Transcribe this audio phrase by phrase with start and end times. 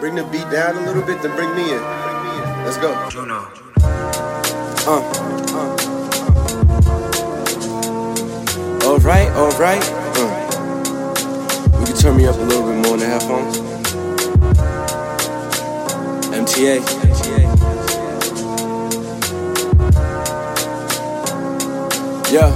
[0.00, 1.82] bring the beat down a little bit, then bring me in.
[2.64, 3.08] Let's go.
[3.10, 3.48] Juno.
[4.86, 5.02] Uh,
[5.54, 5.76] uh.
[8.86, 9.82] All right, all right.
[10.16, 10.30] Uh.
[11.80, 13.58] You can turn me up a little bit more in the headphones.
[16.32, 16.78] MTA.
[22.30, 22.52] Yeah.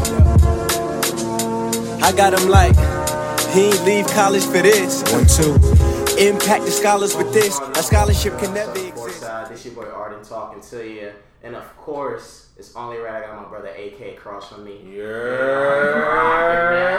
[2.03, 2.77] I got him like,
[3.53, 5.03] he ain't leave college for this.
[5.13, 5.92] One, two.
[6.19, 7.59] Impact the scholars with this.
[7.59, 9.23] A scholarship can never exist.
[9.23, 11.11] Fourside, this your boy Arden talking to you,
[11.43, 14.79] and of course, it's only right I got my brother AK across from me.
[14.85, 15.03] Yeah.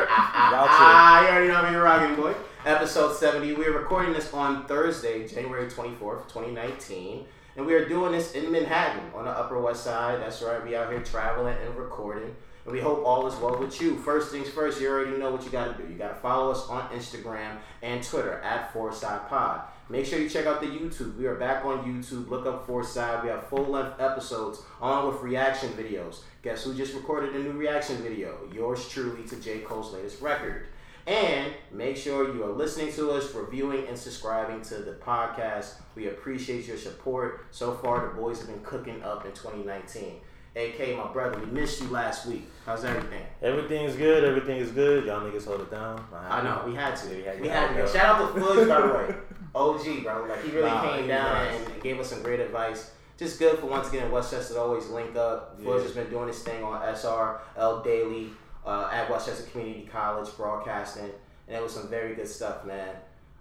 [0.10, 2.34] Ah, you already know me rocking, boy.
[2.66, 3.54] Episode 70.
[3.54, 7.26] We're recording this on Thursday, January 24th, 2019.
[7.56, 10.20] And we are doing this in Manhattan on the Upper West Side.
[10.22, 12.36] That's right, we out here traveling and recording.
[12.66, 13.98] And we hope all is well with you.
[13.98, 15.91] First things first, you already know what you got to do.
[15.91, 19.62] You got to follow us on Instagram and Twitter at Fourside Pod.
[19.89, 21.17] Make sure you check out the YouTube.
[21.17, 22.30] We are back on YouTube.
[22.30, 23.23] Look up Foresight.
[23.23, 26.22] We have full length episodes on with reaction videos.
[26.42, 28.38] Guess who just recorded a new reaction video?
[28.53, 29.59] Yours truly to J.
[29.59, 30.67] Cole's latest record.
[31.05, 35.73] And make sure you are listening to us, reviewing, and subscribing to the podcast.
[35.95, 37.45] We appreciate your support.
[37.52, 40.22] So far, the boys have been cooking up in 2019.
[40.56, 42.48] AK, my brother, we missed you last week.
[42.66, 43.23] How's everything?
[43.42, 44.23] Everything is good.
[44.23, 45.06] Everything is good.
[45.06, 46.04] Y'all niggas hold it down.
[46.14, 47.08] I know, we had to.
[47.23, 47.73] Yeah, we had to.
[47.73, 47.88] We had to.
[47.88, 49.16] Shout out to Fudge, by the way.
[49.56, 50.26] OG, bro.
[50.30, 51.68] Like, he really Nah, came he down nice.
[51.70, 52.92] and gave us some great advice.
[53.18, 55.56] Just good for once again Westchester to always link up.
[55.58, 55.82] Fudge Yeah.
[55.82, 58.30] has been doing his thing on SRL Daily
[58.66, 61.10] uh, at Westchester Community College broadcasting.
[61.48, 62.95] And it was some very good stuff, man.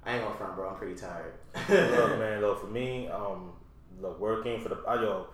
[0.04, 0.70] I ain't gonna front, bro.
[0.70, 1.34] I'm pretty tired.
[1.68, 1.68] look,
[2.18, 3.52] man, look for me, um,
[4.00, 5.26] look working for the I, yo,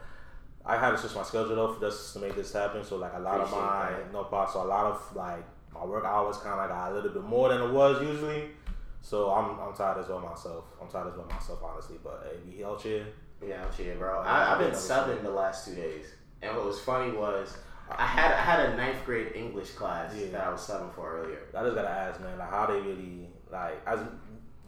[0.68, 2.84] I had to switch my schedule though for just to make this happen.
[2.84, 4.12] So like a lot Appreciate of my that.
[4.12, 7.10] no part, so a lot of like my work hours kind of got a little
[7.10, 8.50] bit more than it was usually.
[9.00, 10.64] So I'm I'm tired as well myself.
[10.80, 11.96] I'm tired as well myself honestly.
[12.04, 13.06] But hey, we out here.
[13.46, 14.20] Yeah, I'm chill, bro.
[14.20, 16.06] I, I've been subbing the last two days,
[16.42, 17.56] and what was funny was
[17.90, 20.26] I had I had a ninth grade English class Yeah.
[20.32, 21.38] that I was subbing for earlier.
[21.56, 24.00] I just gotta ask, man, like how they really like as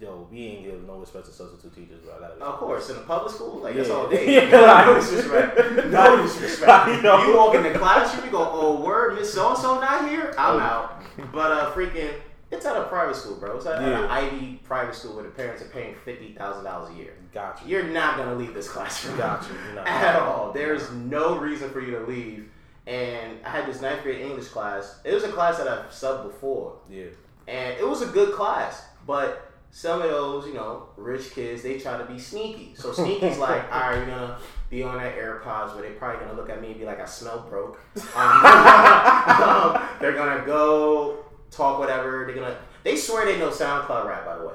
[0.00, 2.14] yo, we ain't give no respect to substitute teachers, bro.
[2.16, 3.82] I gotta Of course, in a public school, like Yeah.
[3.82, 4.48] that's all day.
[4.50, 5.56] no disrespect.
[5.86, 7.02] No disrespect.
[7.04, 10.34] You walk in the classroom, you go, "Oh, word, Miss So and So not here."
[10.38, 11.02] I'm out.
[11.32, 12.12] But uh, freaking,
[12.50, 13.56] it's at a private school, bro.
[13.56, 14.04] It's at, Yeah.
[14.04, 17.14] an Ivy private school where the parents are paying fifty thousand dollars a year.
[17.32, 17.64] Gotcha.
[17.64, 17.76] you.
[17.76, 19.18] You're not gonna leave this classroom.
[19.18, 19.50] Gotcha.
[19.74, 20.52] You're at all.
[20.52, 22.48] There's no reason for you to leave.
[22.86, 25.00] And I had this ninth grade English class.
[25.04, 27.04] It was a class that I've subbed before, Yeah.
[27.46, 28.82] and it was a good class.
[29.06, 32.74] But some of those, you know, rich kids, they try to be sneaky.
[32.74, 34.38] So sneaky's like, all right, you're gonna
[34.68, 37.06] be on that AirPods, where they probably gonna look at me and be like, I
[37.06, 37.80] smell broke.
[38.16, 42.24] Um, um, they're gonna go talk whatever.
[42.26, 42.56] They're gonna.
[42.82, 44.54] They swear they know SoundCloud rap, by the way.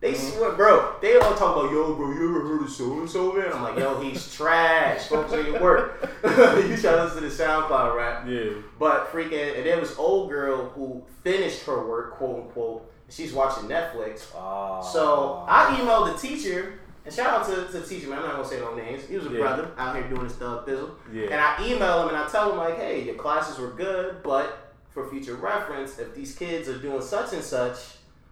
[0.00, 0.96] They swear, bro.
[1.00, 3.50] They all talk about, yo, bro, you ever heard of so and so, man?
[3.52, 5.06] I'm like, yo, he's trash.
[5.06, 6.00] Focus on your work.
[6.24, 8.26] you try to listen to the SoundCloud rap.
[8.28, 8.60] Yeah.
[8.78, 12.92] But freaking, and there was old girl who finished her work, quote unquote.
[13.08, 14.24] She's watching Netflix.
[14.36, 18.18] Uh, So I emailed the teacher, and shout out to, to the teacher, man.
[18.18, 19.04] I'm not gonna say no names.
[19.04, 19.38] He was a Yeah.
[19.38, 20.90] brother out here doing his thug thizzle.
[21.12, 21.24] Yeah.
[21.30, 24.72] And I email him and I tell him like, hey, your classes were good, but
[24.90, 27.76] for future reference, if these kids are doing such and such,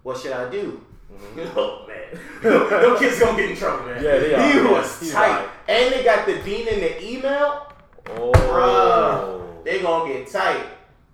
[0.02, 0.80] what should I do?
[1.56, 3.96] Oh man, them kids gonna get in trouble, man.
[3.96, 4.04] Mm-hmm.
[4.04, 5.48] Yeah, they are, He was He's tight, right.
[5.68, 7.68] and they got the dean in the email.
[8.10, 8.32] Oh.
[8.32, 10.64] Bruh, they gonna get tight.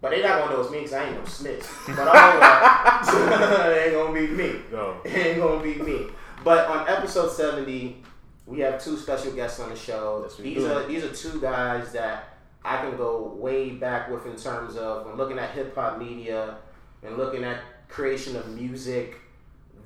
[0.01, 1.65] But they not gonna know it's me because I ain't no snitch.
[1.89, 4.61] But I don't it ain't gonna be me.
[4.73, 5.01] No.
[5.05, 6.07] It ain't gonna be me.
[6.43, 8.03] But on episode 70,
[8.47, 10.23] we have two special guests on the show.
[10.25, 10.73] Yes, these do.
[10.73, 15.07] are these are two guys that I can go way back with in terms of
[15.07, 16.57] when looking at hip hop media
[17.03, 19.17] and looking at creation of music.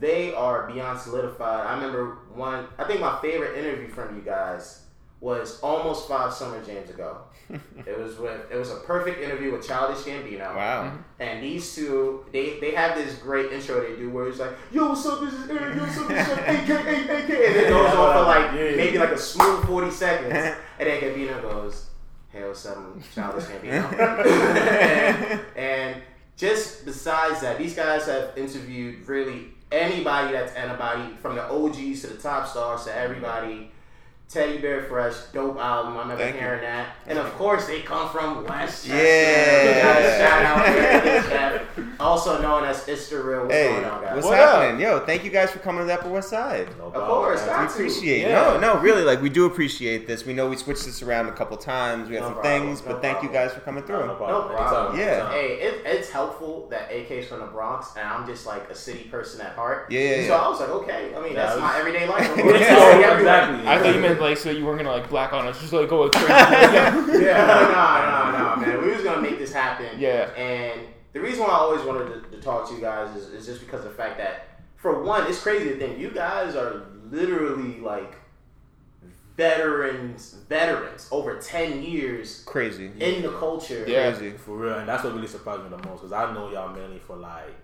[0.00, 1.66] They are beyond solidified.
[1.66, 2.66] I remember one.
[2.78, 4.83] I think my favorite interview from you guys
[5.24, 7.16] was almost five summer jams ago.
[7.86, 10.54] it was with it was a perfect interview with Childish Gambino.
[10.54, 10.84] Wow.
[10.84, 11.22] Mm-hmm.
[11.22, 14.90] And these two, they they have this great intro they do where it's like, "Yo,
[14.90, 15.20] what's up?
[15.22, 15.78] This is Aaron.
[15.78, 16.08] Yo, what's up?
[16.08, 18.76] This is AK, AK, and it goes on for like Yeah.
[18.76, 20.34] maybe like a smooth forty seconds,
[20.78, 21.86] and then Gambino goes,
[22.28, 26.02] "Hey, what's up, I'm Childish Gambino?" and, and
[26.36, 32.08] just besides that, these guys have interviewed really anybody that's anybody from the OGs to
[32.08, 33.70] the top stars to everybody.
[34.28, 35.96] Teddy Bear Fresh, dope album.
[35.96, 36.40] I remember Thank you.
[36.40, 36.96] hearing that.
[37.06, 38.96] And of course, they come from Westchester.
[38.96, 40.18] Yeah.
[40.18, 41.63] Shout out.
[42.00, 43.24] Also known as Mr.
[43.24, 43.42] Real.
[43.42, 44.14] What's Hey, going on, guys?
[44.16, 44.80] what's What happening?
[44.80, 46.68] Yo, thank you guys for coming to the Upper West Side.
[46.78, 48.58] No Of course, We appreciate Yeah.
[48.58, 50.24] No, no, really, like we do appreciate this.
[50.24, 52.08] We know we switched this around a couple times.
[52.08, 54.06] We had No some problem, things, no but thank you guys for coming through.
[54.06, 54.48] no problem.
[54.50, 54.98] No problem.
[54.98, 55.30] Yeah.
[55.30, 59.04] Hey, it, it's helpful that AK's from the Bronx, and I'm just like a city
[59.04, 59.86] person at heart.
[59.90, 60.34] Yeah, yeah, So yeah.
[60.36, 61.12] I was like, okay.
[61.16, 62.30] I mean, Yeah, that's it my everyday life.
[62.32, 62.44] I'm Yeah.
[62.44, 63.18] going Oh, everywhere.
[63.18, 63.68] exactly.
[63.68, 65.88] I thought you meant like so you weren't gonna like black on us, just like
[65.88, 66.28] go crazy.
[66.28, 68.82] Yeah, no, no, no, man.
[68.86, 69.86] We was gonna make this happen.
[69.98, 70.30] Yeah.
[70.36, 70.80] And
[71.14, 73.60] the reason why I always wanted to, to talk to you guys is, is just
[73.60, 77.80] because of the fact that, for one, it's crazy to think you guys are literally
[77.80, 78.16] like
[79.36, 82.90] veterans, veterans over ten years Crazy.
[83.00, 83.84] in the culture.
[83.86, 84.10] Yeah.
[84.12, 84.36] Crazy.
[84.36, 86.98] For real, and that's what really surprised me the most because I know y'all mainly
[86.98, 87.54] for like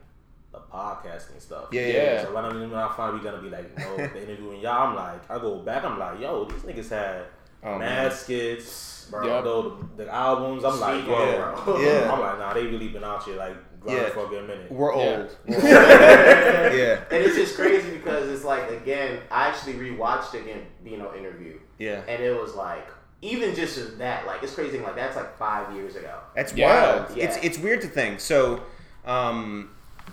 [0.52, 1.69] the podcasting stuff.
[1.70, 2.23] Yeah, yeah, yeah.
[2.25, 4.88] So when I, when I find we gonna be like, you know, the interviewing y'all,
[4.88, 7.23] I'm like, I go back, I'm like, yo, these niggas had
[7.62, 8.11] Oh, mad man.
[8.11, 9.26] skits, bro.
[9.26, 9.44] Yep.
[9.44, 9.62] Though
[9.96, 11.80] the, the albums, I'm like, Speak yo, bro.
[11.82, 12.12] Yeah.
[12.12, 14.10] I'm like, nah, they really been out here like grinding Yeah.
[14.10, 14.70] for a good minute.
[14.72, 15.16] We're Yeah.
[15.18, 15.36] old.
[15.48, 17.04] yeah.
[17.10, 22.02] And it's just crazy because it's like again, I actually rewatched again Bino interview, Yeah.
[22.08, 22.86] and it was like
[23.22, 24.78] even just that, like it's crazy.
[24.78, 26.18] Like that's like five years ago.
[26.34, 26.94] That's Yeah.
[26.96, 27.16] wild.
[27.16, 27.24] Yeah.
[27.24, 28.20] It's it's weird to think.
[28.20, 28.62] So,
[29.04, 29.70] um,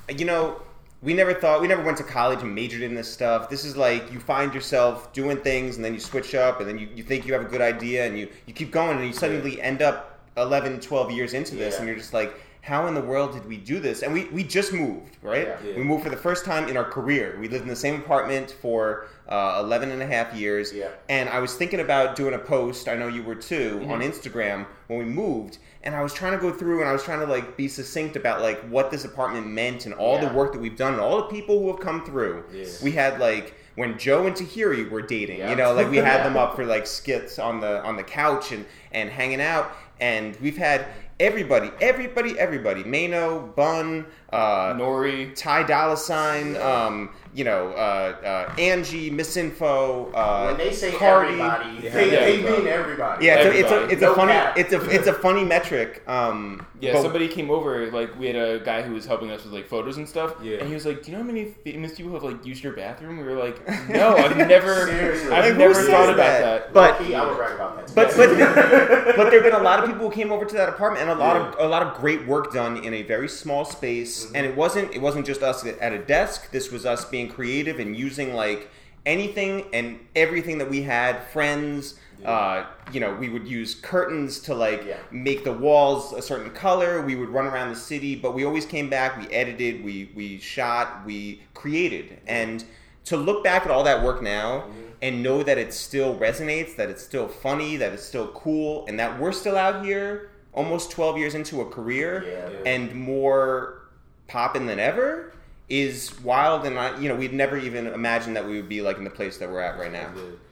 [0.10, 0.62] you know,
[1.02, 3.50] we never thought we never went to college and majored in this stuff.
[3.50, 6.80] This is like you find yourself doing things and then you switch up and then
[6.80, 9.14] you, you think you have a good idea and you, you keep going and you
[9.14, 11.80] suddenly end up 11, 12 years into this Yeah.
[11.80, 14.04] and you're just like, how in the world did we do this?
[14.04, 15.48] And we, we just moved, right?
[15.48, 15.58] Yeah.
[15.66, 15.76] Yeah.
[15.78, 17.38] We moved for the first time in our career.
[17.40, 20.74] We lived in the same apartment for uh, 11 and a half years.
[20.74, 20.90] Yeah.
[21.08, 23.92] And I was thinking about doing a post, I know you were too, Mm-hmm.
[23.92, 25.60] on Instagram when we moved.
[25.84, 28.18] And I was trying to go through and I was trying to like be succinct
[28.18, 30.28] about like what this apartment meant and all Yeah.
[30.28, 32.44] the work that we've done and all the people who have come through.
[32.54, 32.66] Yeah.
[32.84, 36.36] We had like when Joe and Tahiry were dating, you know, like we had them
[36.36, 39.72] up for like skits on the on the couch and and hanging out.
[40.00, 40.86] And we've had
[41.20, 45.34] everybody, everybody, everybody, Mano, Bun, uh, Nori.
[45.36, 51.30] Ty Dolla Sign, um, you know, uh, uh, Angie, MissInfo, uh, when they say Cardi.
[51.34, 51.90] everybody, Yeah.
[51.92, 52.20] they, Yeah.
[52.20, 53.26] they mean everybody.
[53.26, 53.94] Yeah, it's a, it's a Everybody.
[53.94, 54.58] it's a No funny cap.
[54.58, 56.04] it's a it's a funny metric.
[56.08, 57.90] Um, Yeah, but- somebody came over.
[57.92, 60.36] Like we had a guy who was helping us with like photos and stuff.
[60.44, 60.58] Yeah.
[60.58, 62.74] And he was like, "Do you know how many famous people have like used your
[62.74, 63.58] bathroom?" We were like,
[63.90, 66.72] "No, I've never, I've Like, never thought about that?
[66.72, 67.88] that." But Low-key, I would brag about that.
[67.88, 67.94] too.
[67.96, 71.02] but but but there've been a lot of people who came over to that apartment
[71.10, 71.48] and a lot Yeah.
[71.50, 74.26] of a lot of great work done in a very small space.
[74.26, 74.36] Mm-hmm.
[74.36, 76.52] And it wasn't it wasn't just us at a desk.
[76.52, 78.70] This was us being creative and using like
[79.06, 81.24] anything and everything that we had.
[81.34, 81.96] Friends.
[82.26, 84.98] Uh, you know, we would use curtains to like Yeah.
[85.12, 87.02] make the walls a certain color.
[87.02, 89.18] We would run around the city, but we always came back.
[89.18, 92.64] We edited, we we shot, we created, and
[93.06, 94.66] to look back at all that work now
[95.02, 99.00] and know that it still resonates, that it's still funny, that it's still cool, and
[99.00, 102.72] that we're still out here almost 12 years into a career Yeah.
[102.72, 103.84] and more
[104.28, 105.32] popping than ever
[105.70, 108.98] is wild and I you know we'd never even imagined that we would be like
[108.98, 110.10] in the place that we're at right now.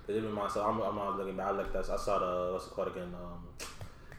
[0.07, 0.15] Good.
[0.15, 1.47] Cause even myself, I'm, I'm not looking back.
[1.47, 3.13] I looked at, I saw the what's it called again?
[3.13, 3.47] Um,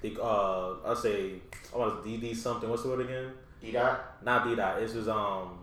[0.03, 1.35] the uh, I say
[1.75, 2.69] I want to DD something.
[2.69, 3.33] What's the word again?
[3.61, 4.23] D-Dot?
[4.25, 4.79] Not D dot.
[4.79, 5.61] This was um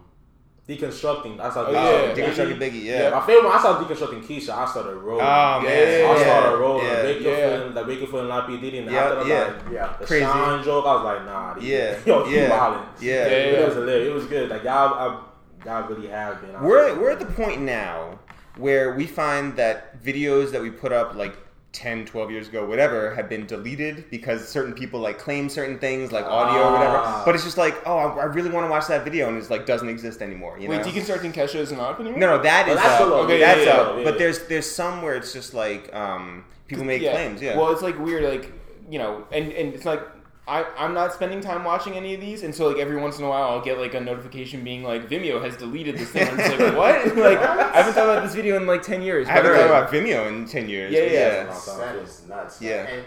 [0.67, 1.39] deconstructing.
[1.39, 2.25] I saw Oh, deconstructing yeah.
[2.25, 3.09] Deconstructing Biggie, yeah.
[3.09, 3.43] My favorite.
[3.43, 4.49] When I saw deconstructing Kesha.
[4.55, 5.25] I started rolling.
[5.25, 6.07] Oh man, Yeah.
[6.07, 6.85] I yeah, started rolling.
[6.87, 7.01] yeah.
[7.03, 7.35] Baker yeah.
[7.57, 8.77] feeling like Baker feeling like P Diddy.
[8.79, 9.43] And Yeah, after the yeah.
[9.43, 9.95] like Yeah.
[9.99, 10.25] the Crazy.
[10.25, 11.53] Sean joke, I was like, nah.
[11.55, 12.85] these- Yeah, Yo, yeah, you wildin'.
[13.01, 13.13] yeah.
[13.13, 13.65] Yeah, It yeah.
[13.65, 14.07] was hilarious.
[14.07, 14.49] It was good.
[14.49, 16.55] Like y'all, I, y'all really have been.
[16.55, 18.17] out We're we're at the point now
[18.57, 21.35] where we find that videos that we put up like
[21.73, 26.11] 10, 12 years ago, whatever, have been deleted because certain people like claim certain things
[26.11, 26.97] like audio or whatever.
[26.97, 27.23] Ah.
[27.25, 29.49] But it's just like, oh, I I really want to watch that video, and it's
[29.49, 30.59] like doesn't exist anymore.
[30.59, 30.83] You Wait, know?
[30.83, 32.19] deconstructing Kesha isn't up anymore.
[32.19, 32.95] no, no, that is that's up.
[32.95, 33.25] still up.
[33.25, 33.97] Okay, that's yeah, yeah, up.
[33.97, 34.03] yeah.
[34.03, 37.41] But there's there's some where it's just like um, people make claims.
[37.41, 37.57] Yeah.
[37.57, 38.51] Well, it's like weird, like
[38.89, 40.01] you know, and and it's like
[40.45, 43.23] I I'm not spending time watching any of these, and so like every once in
[43.23, 46.27] a while I'll get like a notification being like Vimeo has deleted this thing.
[46.27, 47.05] I'm just like, what?
[47.17, 49.27] like I haven't thought about this video in like ten years.
[49.27, 50.91] I haven't but, thought about Vimeo in ten years.
[50.91, 51.43] Yeah, but yeah.
[51.45, 52.61] That's, that is nuts.
[52.61, 52.87] Yeah.
[52.87, 53.05] And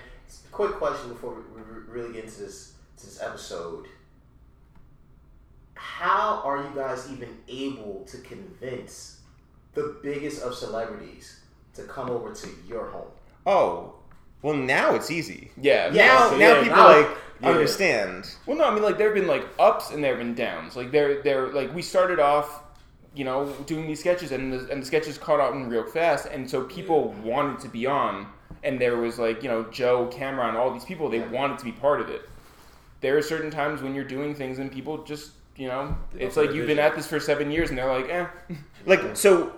[0.50, 3.86] quick question before we we really get into this to this episode.
[5.74, 9.20] How are you guys even able to convince
[9.74, 11.40] the biggest of celebrities
[11.74, 13.08] to come over to your home?
[13.44, 13.94] Oh,
[14.42, 15.50] well, now it's easy.
[15.60, 15.92] Yeah.
[15.92, 17.08] Yeah, Now, so now yeah, people now- like
[17.40, 17.48] yeah.
[17.48, 18.34] understand.
[18.46, 20.76] Well, no, I mean like there have been like ups and there have been downs.
[20.76, 22.62] Like there, there, like we started off,
[23.14, 26.48] you know, doing these sketches and the and the sketches caught on real fast, and
[26.48, 28.26] so people wanted to be on,
[28.62, 31.72] and there was like you know Joe, Cameron, all these people they wanted to be
[31.72, 32.28] part of it.
[33.00, 36.52] There are certain times when you're doing things and people just you know it's like
[36.52, 38.26] you've been at this for seven years and they're like eh
[38.86, 39.52] Like so,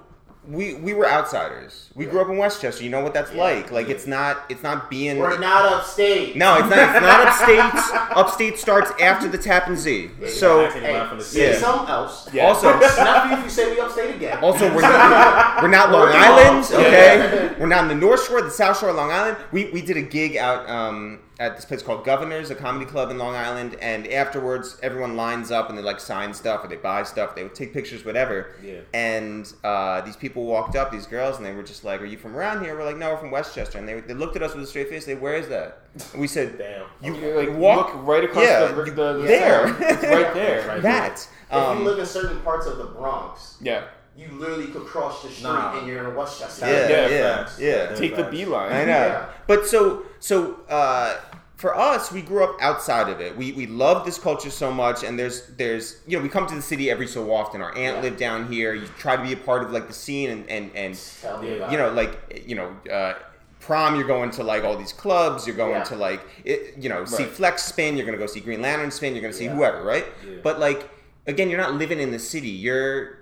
[0.51, 1.91] we we were outsiders.
[1.95, 2.83] We grew up in Westchester.
[2.83, 3.43] You know what that's Yeah.
[3.43, 3.71] like.
[3.71, 6.37] Like it's not it's not being We're not upstate.
[6.37, 6.79] No, it's not.
[6.79, 7.95] It's not upstate.
[8.17, 10.11] upstate starts after the Tappan Zee.
[10.27, 11.59] So Hey, left from the say Yeah.
[11.59, 12.29] something else.
[12.33, 12.47] Yeah.
[12.47, 14.39] also, It's not for you if you say we upstate again.
[14.43, 16.65] also we're not, we're not Long Working Island.
[16.65, 19.37] on- Okay, we're not in the North Shore, the South Shore, of Long Island.
[19.53, 23.11] We we did a gig out um, at this place called Governors, a comedy club
[23.13, 26.75] in Long Island, and afterwards everyone lines up and they like sign stuff or they
[26.77, 27.37] buy stuff.
[27.37, 28.57] They would take pictures, whatever.
[28.63, 28.81] Yeah.
[28.93, 32.19] And uh, these people walked up, these girls, and they were just like, "Are you
[32.19, 34.55] from around here?" We're like, "No, we're from Westchester." And they, they looked at us
[34.55, 35.05] with a straight face.
[35.05, 36.87] They, "Where is that?" And we said, Damn.
[37.03, 39.69] You You like walk look right across yeah, the, you- the, the there.
[39.81, 40.67] it's right there.
[40.67, 40.83] Right.
[40.83, 43.85] that." if you Um, live in certain parts of the Bronx, Yeah.
[44.17, 45.79] you literally could cross the street Nah.
[45.79, 46.67] and you're in Westchester.
[46.67, 47.59] Yeah, Yeah, yeah, facts.
[47.61, 47.95] yeah.
[47.95, 48.31] Take the facts.
[48.37, 48.73] beeline.
[48.73, 48.91] I know.
[49.07, 49.27] Yeah.
[49.47, 51.15] But so so uh,
[51.59, 53.37] for us, we grew up outside of it.
[53.37, 56.55] We we love this culture so much, and there's there's you know we come to
[56.55, 57.61] the city every so often.
[57.61, 58.03] Our aunt Yeah.
[58.03, 58.75] lived down here.
[58.75, 61.57] You try to be a part of like the scene and and and Tell me
[61.57, 62.71] about you know like you know.
[62.91, 63.15] Uh,
[63.61, 65.47] Prom, you're going to like all these clubs.
[65.47, 65.83] You're going Yeah.
[65.93, 67.97] to like, it, you know, see Flex spin.
[67.97, 69.13] You're going to go see Green Lantern spin.
[69.15, 69.55] You're going to see Yeah.
[69.57, 70.07] whoever, right?
[70.25, 70.37] Yeah.
[70.43, 70.89] But like,
[71.27, 72.49] again, you're not living in the city.
[72.49, 73.19] You're,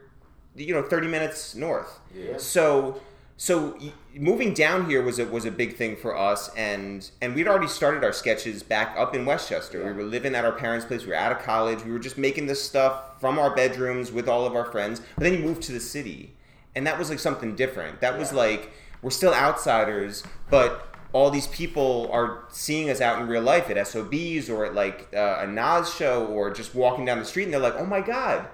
[0.55, 1.99] you know, 30 minutes north.
[2.15, 2.37] Yeah.
[2.37, 3.01] So
[3.39, 3.77] so
[4.19, 7.69] moving down here was a was a big thing for us, and and we'd already
[7.69, 9.85] started our sketches back up in Westchester.
[9.85, 11.03] We were living at our parents' place.
[11.03, 11.85] We were out of college.
[11.85, 15.01] We were just making this stuff from our bedrooms with all of our friends.
[15.17, 16.35] But then you moved to the city,
[16.75, 18.01] and that was like something different.
[18.01, 23.29] That was like we're still outsiders, but all these people are seeing us out in
[23.29, 27.19] real life at SOBs or at like uh, a Nas show or just walking down
[27.19, 28.49] the street, and they're like, "Oh my god,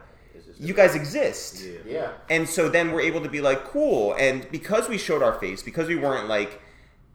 [0.67, 1.79] you guys exist!" Yeah.
[1.97, 2.09] Yeah.
[2.31, 4.15] And so then we're able to be like, cool.
[4.19, 6.61] And because we showed our face, because we weren't like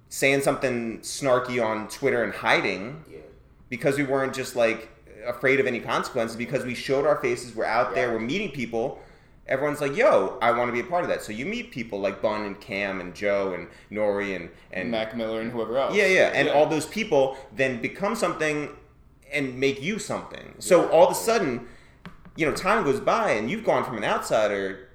[0.09, 3.17] saying something snarky on Twitter and hiding, Yeah.
[3.69, 4.89] because we weren't just like
[5.25, 9.01] afraid of any consequences, because we showed our faces, we're out there, we're meeting people.
[9.47, 11.21] Everyone's like, yo, I want to be a part of that.
[11.23, 15.15] So you meet people like Bun and Cam and Joe and Nori and, and Mac
[15.15, 15.95] Miller and whoever else.
[15.95, 18.69] yeah, yeah, and all those people then become something
[19.31, 20.55] and make you something.
[20.59, 21.67] So all of a sudden,
[22.37, 24.87] you know, time goes by and you've gone from an outsider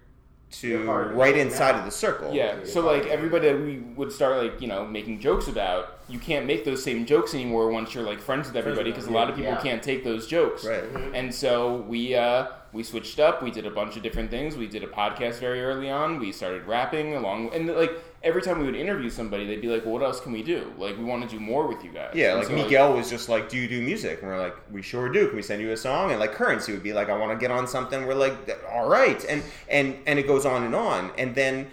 [0.52, 1.78] to part of the right inside now.
[1.80, 2.32] of the circle.
[2.32, 6.18] Yeah, so like everybody that we would start like you know making jokes about, you
[6.18, 9.12] can't make those same jokes anymore once you're like friends with everybody with because a
[9.12, 9.62] lot of people yeah.
[9.62, 10.64] can't take those jokes.
[10.64, 10.84] Right.
[11.14, 13.42] And so we uh, we switched up.
[13.42, 14.56] We did a bunch of different things.
[14.56, 16.18] We did a podcast very early on.
[16.18, 19.84] We started rapping along, and like every time we would interview somebody, they'd be like,
[19.84, 20.72] "Well, what else can we do?
[20.78, 23.10] Like, we want to do more with you guys." Yeah, And like so, Miguel was
[23.10, 25.26] just like, "Do you do music?" And we're like, "We sure do.
[25.26, 27.38] Can we send you a song?" And like Currency would be like, "I want to
[27.38, 28.34] get on something." We're like,
[28.70, 31.70] "All right," and and and it goes on and on, and then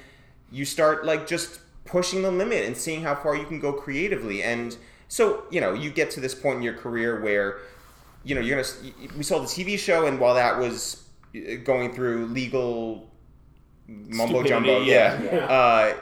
[0.52, 4.44] you start like just pushing the limit and seeing how far you can go creatively,
[4.44, 4.76] and
[5.08, 7.60] so you know you get to this point in your career where
[8.30, 8.94] you know you're gonna.
[9.18, 11.04] We saw the TV show, and while that was
[11.36, 13.10] uh, going through legal
[13.88, 15.38] mumbo jumbo, yeah, yeah.
[15.46, 15.96] Uh,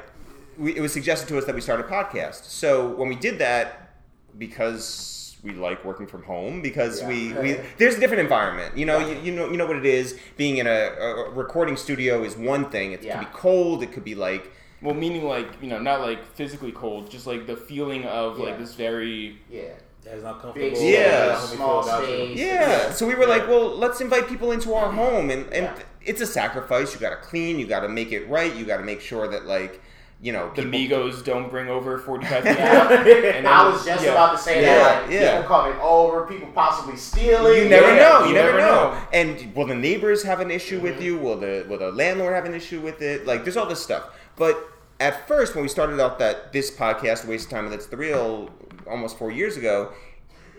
[0.57, 2.43] we, it was suggested to us that we start a podcast.
[2.45, 3.93] So when we did that,
[4.37, 7.41] because we like working from home, because we, Yeah.
[7.41, 8.75] we there's a different environment.
[8.77, 10.19] You know, you, you know, you know what it is.
[10.35, 10.69] Being in a,
[10.99, 12.91] a recording studio is one thing.
[12.91, 13.19] It Yeah.
[13.19, 13.83] could be cold.
[13.83, 17.47] It could be like well, meaning like you know, not like physically cold, just like
[17.47, 18.45] the feeling of Yeah.
[18.45, 19.73] like this very Yeah.
[20.09, 20.69] That's not comfortable.
[20.69, 22.91] Big stage, That's small feel about Yeah.
[22.91, 25.83] So we were like, well, let's invite people into our home, and and Yeah.
[26.01, 26.93] it's a sacrifice.
[26.93, 27.59] You got to clean.
[27.59, 28.53] You got to make it right.
[28.55, 29.81] You got to make sure that like
[30.19, 32.59] you know the people- Migos don't bring over forty five people.
[32.63, 33.33] Yeah.
[33.37, 34.11] And I was just yeah.
[34.11, 35.03] about to say Yeah, that.
[35.03, 35.41] Like, yeah.
[35.41, 37.63] People coming over, people possibly stealing.
[37.63, 38.19] You never Yeah, know.
[38.21, 38.91] You, you never, never know.
[38.91, 39.07] know.
[39.13, 41.03] And will the neighbors have an issue with mm-hmm.
[41.03, 41.17] you?
[41.17, 43.27] Will the will the landlord have an issue with it?
[43.27, 44.05] Like, there's all this stuff.
[44.37, 44.57] But
[44.99, 47.97] at first, when we started out that this podcast, waste of time, and that's the
[47.97, 48.49] real,
[48.89, 49.91] almost four years ago,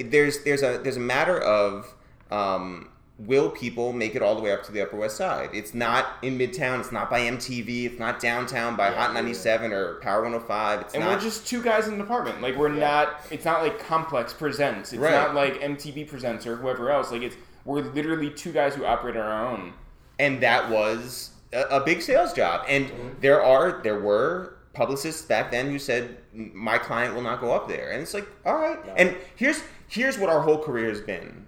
[0.01, 1.95] there's there's a there's a matter of
[2.31, 5.51] um, will people make it all the way up to the Upper West Side?
[5.53, 6.79] It's not in Midtown.
[6.81, 7.87] It's not by MTV.
[7.87, 10.81] It's not downtown by Hot 97 or Power 105.
[10.83, 11.15] It's And not.
[11.17, 12.41] we're just two guys in an apartment.
[12.41, 13.21] Like we're not.
[13.31, 14.93] It's not like Complex presents.
[14.93, 15.13] It's Right.
[15.13, 17.11] not like MTV presents or whoever else.
[17.11, 19.73] Like it's we're literally two guys who operate on our own.
[20.21, 22.65] and that was a, a big sales job.
[22.69, 26.19] And there are there were publicists back then who said
[26.55, 28.79] my client will not go up there, and it's like all right.
[28.97, 31.47] And here's here's what our whole career has been.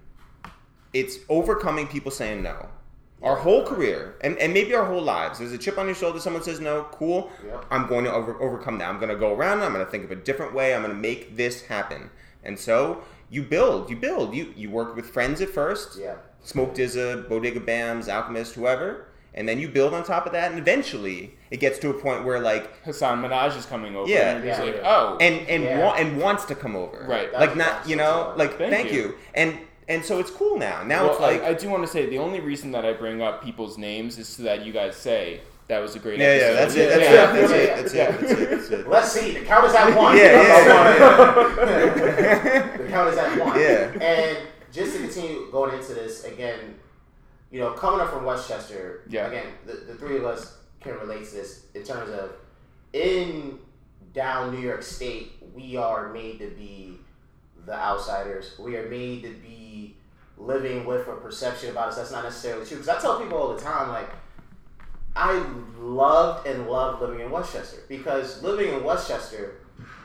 [0.93, 2.69] It's overcoming people saying no.
[3.23, 6.19] Our whole career, and, and maybe our whole lives, there's a chip on your shoulder.
[6.19, 7.29] Someone says no, cool.
[7.45, 7.65] Yep.
[7.69, 8.89] I'm going to over, overcome that.
[8.89, 9.61] I'm going to go around.
[9.61, 10.73] I'm going to think of a different way.
[10.73, 12.09] I'm going to make this happen.
[12.43, 14.33] And so you build, you build.
[14.33, 15.99] You you work with friends at first.
[15.99, 16.15] Yeah.
[16.43, 20.59] Smoke Dizza, Bodega Bamz, Alchemist, whoever, and then you build on top of that, and
[20.59, 24.09] eventually it gets to a point where like Hasan Minhaj is coming over.
[24.09, 24.35] Yeah.
[24.35, 24.63] and he's Yeah.
[24.63, 25.79] like, oh, and and Yeah.
[25.79, 27.31] wa- and wants to come over, Right.
[27.33, 29.01] Like not you know like Thank thank, you.
[29.01, 29.15] you.
[29.35, 29.57] and
[29.89, 30.83] and so it's cool now.
[30.83, 32.93] Now Well, it's like I, I do want to say the only reason that I
[32.93, 36.19] bring up people's names is so that you guys say that was a great.
[36.19, 36.55] Yeah, yeah, episode.
[36.55, 36.89] that's it.
[36.89, 37.11] That's Yeah.
[37.11, 37.15] it.
[37.81, 38.03] That's Yeah.
[38.03, 38.09] it.
[38.19, 38.19] That's it.
[38.19, 38.49] That's it.
[38.49, 38.87] That's it.
[38.89, 39.31] Let's see.
[39.39, 40.17] The count is at one.
[40.17, 40.53] Yeah, Yeah,
[42.77, 43.59] the count is at one.
[43.59, 43.91] Yeah.
[44.01, 44.37] And
[44.73, 46.75] just to continue going into this again,
[47.51, 49.03] you know, coming up from Westchester.
[49.09, 49.27] Yeah.
[49.27, 52.31] Again, the, the three of us can relate to this in terms of
[52.93, 53.59] in
[54.13, 56.97] down New York State, we are made to be
[57.65, 58.55] the outsiders.
[58.59, 59.95] We are made to be
[60.37, 62.77] living with a perception about us that's not necessarily true.
[62.77, 64.09] Because I tell people all the time, like,
[65.15, 65.43] I
[65.77, 69.59] loved and loved living in Westchester because living in Westchester,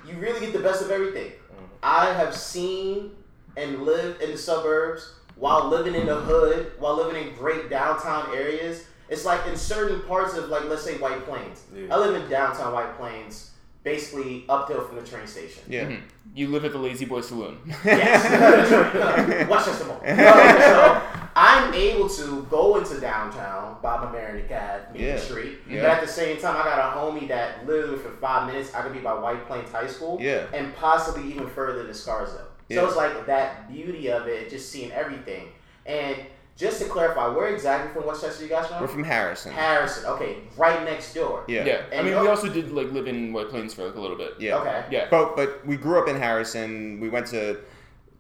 [0.07, 1.31] you really get the best of everything.
[1.31, 1.65] Mm-hmm.
[1.83, 3.13] I have seen
[3.57, 8.35] and lived in the suburbs while living in the hood, while living in great downtown
[8.35, 8.85] areas.
[9.09, 11.63] It's like in certain parts of, like, let's say White Plains.
[11.73, 11.95] Yeah.
[11.95, 13.53] I live in downtown White Plains,
[13.85, 15.63] basically uphill from the train station.
[15.69, 15.85] Yeah.
[15.85, 16.01] Mhm.
[16.35, 17.59] You live at the Lazy Boy Saloon.
[17.85, 19.49] Yes.
[19.49, 20.01] Westchester Mall.
[20.05, 21.03] No, so
[21.37, 25.19] I'm able to go into downtown, Bob and Mary Cab, Main Yeah.
[25.19, 25.59] Street.
[25.71, 25.83] Yeah.
[25.83, 28.83] But at the same time, I got a homie that literally for five minutes, I
[28.83, 30.19] could be by White Plains High School.
[30.21, 30.47] Yeah.
[30.53, 32.49] And possibly even further to Scarsdale.
[32.69, 32.81] Yeah.
[32.81, 35.49] So it's like that beauty of it, just seeing everything.
[35.85, 36.17] And
[36.57, 38.81] just to clarify, where exactly from Westchester you guys from?
[38.81, 39.53] We're from Harrison.
[39.53, 40.07] Harrison.
[40.07, 41.45] Okay, right next door.
[41.47, 41.65] Yeah.
[41.65, 44.17] Yeah, I mean, we also did like live in White Plains for like a little
[44.17, 44.35] bit.
[44.41, 44.57] Yeah.
[44.57, 44.85] Okay.
[44.91, 45.09] Yeah.
[45.11, 46.99] But but we grew up in Harrison.
[46.99, 47.61] We went to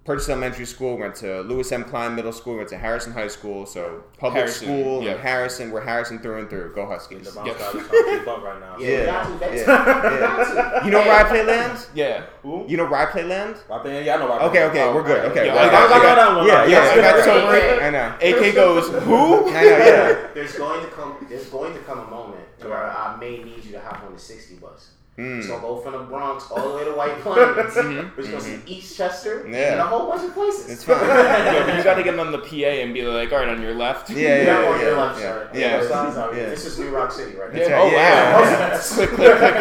[0.06, 0.96] Purchase Elementary School.
[0.96, 1.84] Went to Louis M.
[1.84, 2.56] Klein Middle School.
[2.56, 3.66] Went to Harrison High School.
[3.66, 5.12] So public Harrison, school yeah.
[5.12, 5.70] in Harrison.
[5.72, 6.72] We're Harrison through and through.
[6.74, 7.34] Go Huskies.
[7.34, 7.58] The Yep.
[7.58, 8.76] guys are trying to keep up right now.
[8.80, 9.00] Yeah, Yeah.
[9.00, 9.56] we got to, baby.
[9.58, 10.12] Yeah.
[10.12, 10.84] We got to.
[10.86, 11.88] You know where I Playland?
[11.94, 12.22] Yeah.
[12.42, 12.64] Who?
[12.68, 13.56] You know where I Playland?
[13.68, 14.28] Right there, yeah, I know.
[14.28, 14.70] Right Okay, there.
[14.70, 15.18] okay, Oh, we're good.
[15.18, 15.30] alright.
[15.32, 16.46] Okay, Yeah, well, I got- I got that one.
[16.46, 16.68] Yeah, right.
[16.70, 18.14] yeah, I got So so I know.
[18.22, 19.48] AK goes, who?
[19.50, 20.26] I know, yeah.
[20.34, 21.26] There's going to come.
[21.28, 24.18] There's going to come a moment where I may need you to hop on the
[24.20, 24.90] 60 bus.
[25.18, 25.38] Mm.
[25.38, 27.74] It's gonna go from the Bronx all the way to White Plains.
[27.74, 29.54] We're just gonna see Eastchester Mm-hmm.
[29.54, 29.72] Yeah.
[29.72, 30.68] and a whole bunch of places.
[30.70, 30.98] It's fine.
[31.06, 33.62] Yeah, but you got to get on the PA and be like, all right, on
[33.62, 34.10] your left.
[34.10, 35.32] Yeah, yeah, Yeah, yeah, on your yeah, left yeah.
[35.46, 35.56] side.
[35.56, 35.78] Yeah.
[35.78, 36.48] Both sides Yeah.
[36.50, 37.50] This is New Rock City, right?
[37.52, 37.74] That's Yeah.
[37.76, 37.82] right.
[37.82, 38.42] Oh, yeah, wow.
[38.42, 38.78] yeah.
[38.78, 39.54] click, click, click,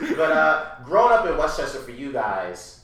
[0.00, 0.16] click.
[0.18, 2.80] but uh, growing up in Westchester for you guys,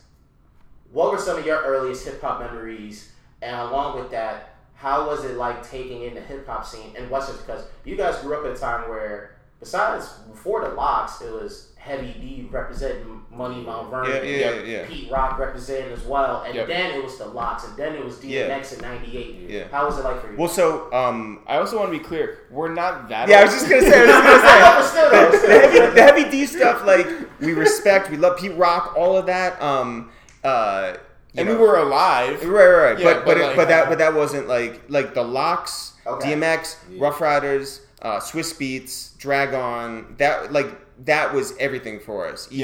[0.92, 3.11] what were some of your earliest hip hop memories?
[3.42, 7.11] And along with that, how was it like taking in the hip hop scene in
[7.11, 7.42] Westchester?
[7.44, 11.73] Because you guys grew up in a time where, besides before the LOX, it was
[11.77, 14.87] Heavy D representing Money Mount Vernon, Yeah, yeah, yeah, yeah.
[14.87, 16.67] Pete Rock representing as well, and Yep.
[16.69, 19.35] then it was the LOX, and then it was DMX in '98.
[19.49, 19.65] Yeah.
[19.71, 20.37] How was it like for you?
[20.39, 22.39] Well, so um, I also want to be clear.
[22.51, 23.29] We're not that.
[23.29, 25.37] yeah, I was just gonna say, I was just gonna say.
[25.37, 27.07] Still, though, the, heavy, the heavy D stuff, like
[27.41, 29.61] we respect, we love Pete Rock, all of that.
[29.62, 30.11] Um,
[30.42, 30.95] uh,
[31.35, 31.55] you and know.
[31.55, 32.42] we were alive.
[32.42, 32.99] right, right, right.
[32.99, 36.35] Yeah, but but but it, but that but that wasn't like like the LOX, Okay.
[36.35, 40.14] DMX, Ruff Ryders, uh, Swizz Beatz, Drag-On.
[40.19, 40.69] That like
[41.05, 42.49] that was everything for us.
[42.51, 42.59] Eve.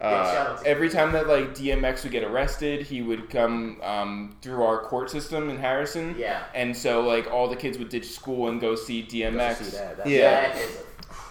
[0.00, 0.06] Yeah.
[0.06, 4.82] Uh, Every time that like DMX would get arrested, he would come um, through our
[4.82, 6.14] court system in Harrison.
[6.18, 6.44] Yeah.
[6.54, 9.56] And so like all the kids would ditch school and go see DMX.
[9.64, 10.52] See that, that's- Yeah.
[10.52, 10.56] That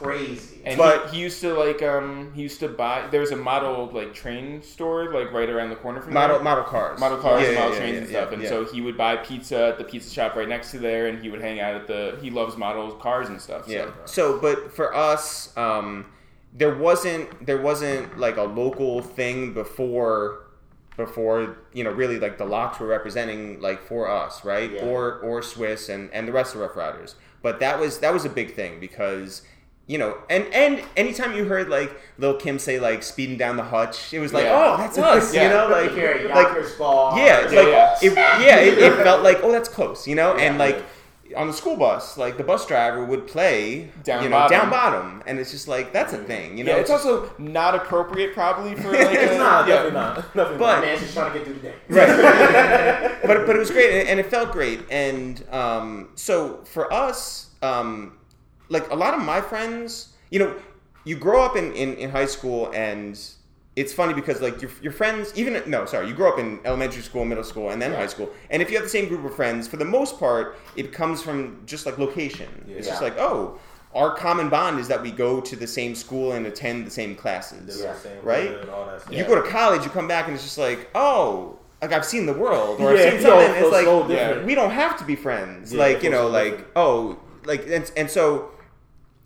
[0.02, 0.62] crazy.
[0.66, 3.36] And But- he, he used to like um he used to buy there was a
[3.36, 6.44] model like train store like right around the corner from model there.
[6.44, 8.28] model cars, model cars Yeah, and yeah, model yeah, trains yeah, and stuff.
[8.30, 8.50] yeah, and yeah.
[8.50, 11.30] so he would buy pizza at the pizza shop right next to there, and he
[11.30, 12.18] would hang out at the.
[12.22, 13.66] He loves model cars and stuff.
[13.66, 13.72] So.
[13.72, 13.90] Yeah.
[14.06, 16.06] So, but for us, um,
[16.54, 20.48] there wasn't there wasn't like a local thing before
[20.98, 24.86] before you know really like the LOX were representing like for us right Yeah.
[24.86, 27.16] or or Swiss and and the rest of Ruff Ryders.
[27.42, 29.42] But that was that was a big thing because.
[29.92, 33.64] You know, and and anytime you heard like Lil Kim say like speeding down the
[33.76, 34.74] hutch, it was like, Yeah.
[34.74, 35.34] oh, that's us.
[35.34, 35.44] Yeah.
[35.44, 37.18] You know, like like here, like ball.
[37.18, 37.98] yeah, it's Yeah, like yeah.
[38.02, 38.14] It,
[38.48, 40.66] yeah, it, it felt like oh, that's close, you know, and Yeah.
[40.66, 40.84] like
[41.36, 44.58] on the school bus, like the bus driver would play Down you know, bottom.
[44.60, 46.72] down bottom, and it's just like that's a thing, you know.
[46.74, 49.76] yeah, it's also not appropriate probably for like It's a, not, yeah.
[49.84, 50.34] definitely not.
[50.60, 51.76] But- man's just trying to get through the day.
[51.90, 56.92] right, but but it was great, and- and it felt great, and um, so for
[56.94, 58.14] us, um,
[58.76, 59.88] like a lot of my friends,
[60.34, 60.56] you know,
[61.04, 63.20] you grow up in, in, in high school and.
[63.82, 67.02] It's funny because like your, your friends, even no, sorry, you grow up in elementary
[67.02, 69.34] school, middle school, and then high school, and if you have the same group of
[69.34, 72.50] friends, for the most part, it comes from just like location.
[72.68, 73.08] It's just Yeah.
[73.08, 73.58] like, oh,
[73.96, 77.16] our common bond is that we go to the same school and attend the same
[77.16, 77.80] classes.
[77.82, 78.50] They're the same Right?
[78.50, 79.14] hood, all that stuff.
[79.16, 82.26] You go to college, you come back, and it's just like, oh, like I've seen
[82.26, 83.54] the world, or Yeah, I've seen it something.
[83.54, 85.72] feels It's like so we don't have to be friends.
[85.74, 86.68] Yeah, like you know, like different.
[86.76, 88.51] oh, like and, and so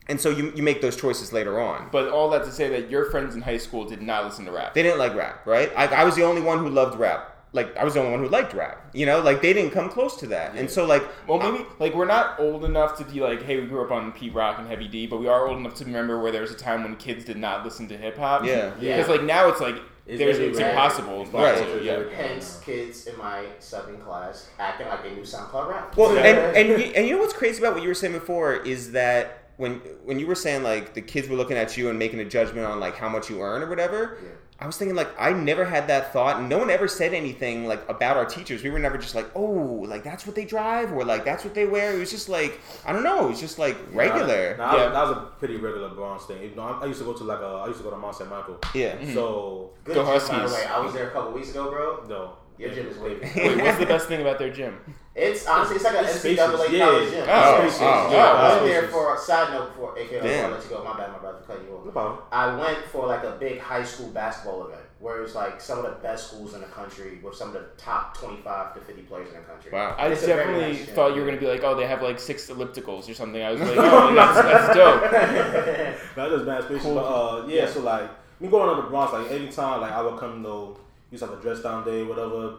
[0.07, 1.89] and so you you make those choices later on.
[1.91, 4.51] But all that to say that your friends in high school did not listen to
[4.51, 4.73] rap.
[4.73, 5.71] They didn't like rap, right?
[5.75, 7.31] I, I was the only one who loved rap.
[7.53, 8.89] Like I was the only one who liked rap.
[8.93, 10.55] You know, like they didn't come close to that.
[10.55, 13.65] And so like, Well, maybe like we're not old enough to be like, hey, we
[13.67, 16.19] grew up on Pete Rock and Heavy D, but we are old enough to remember
[16.21, 18.43] where there was a time when kids did not listen to hip hop.
[18.43, 18.73] Yeah.
[18.81, 18.97] Yeah.
[18.97, 20.69] Because like now it's like It's there's it's everywhere.
[20.71, 21.21] impossible.
[21.21, 21.57] It's not Right.
[21.79, 22.03] to, yeah.
[22.13, 25.95] Hence, kids in my subbing class acting like they knew SoundCloud rap.
[25.95, 26.23] well, Yeah.
[26.25, 28.91] and and you, and you know what's crazy about what you were saying before is
[28.91, 32.19] that when when you were saying like the kids were looking at you and making
[32.19, 34.17] a judgment on like how much you earn or whatever.
[34.23, 34.29] Yeah.
[34.57, 37.87] I was thinking like I never had that thought, no one ever said anything like
[37.89, 38.63] about our teachers.
[38.63, 39.41] We were never just like, oh,
[39.85, 41.93] like that's what they drive, or like that's what they wear.
[41.93, 43.25] It was just like I don't know.
[43.25, 44.55] It was just like regular.
[44.57, 44.89] Nah, Yeah.
[44.89, 46.41] that was a pretty regular Bronx thing.
[46.41, 47.97] You know, I, I used to go to like a, I used to go to
[47.97, 48.29] Mount St.
[48.29, 48.57] Michael.
[48.73, 48.95] Yeah.
[48.95, 49.13] Mm-hmm.
[49.13, 50.65] So Good Go gym, by the way.
[50.65, 52.05] I was there a couple weeks ago, bro.
[52.07, 53.35] no, Your gym is way big.
[53.35, 54.79] Wait, what's the best thing about their gym?
[55.15, 56.37] It's honestly, it's like an It's NCAA spacious,
[56.73, 56.85] yeah.
[56.85, 57.25] college gym.
[57.29, 57.81] Oh, It's spacious.
[57.81, 58.65] oh, yeah, oh, I went oh.
[58.67, 60.45] there for a side note before, aka Damn.
[60.45, 60.83] I'll let you go.
[60.83, 61.83] My bad, my brother, cut you off.
[61.83, 61.93] no off.
[61.93, 62.19] problem.
[62.33, 65.85] I went for like a big high school basketball event where it's like some of
[65.85, 69.29] the best schools in the country with some of the top 25 to 50 players
[69.29, 69.71] in the country.
[69.71, 69.95] Wow.
[69.97, 72.49] I It's definitely nice thought you were gonna be like, oh, they have like six
[72.49, 73.41] ellipticals or something.
[73.41, 75.01] I was like, oh, that's, that's dope.
[76.15, 76.83] That is mad spacious.
[76.83, 76.95] Cool.
[76.95, 77.69] But uh, yeah, Yeah.
[77.69, 78.09] so like
[78.41, 80.75] me going on the Bronx, like anytime like I would come to
[81.11, 82.55] used to have a dress down day, whatever.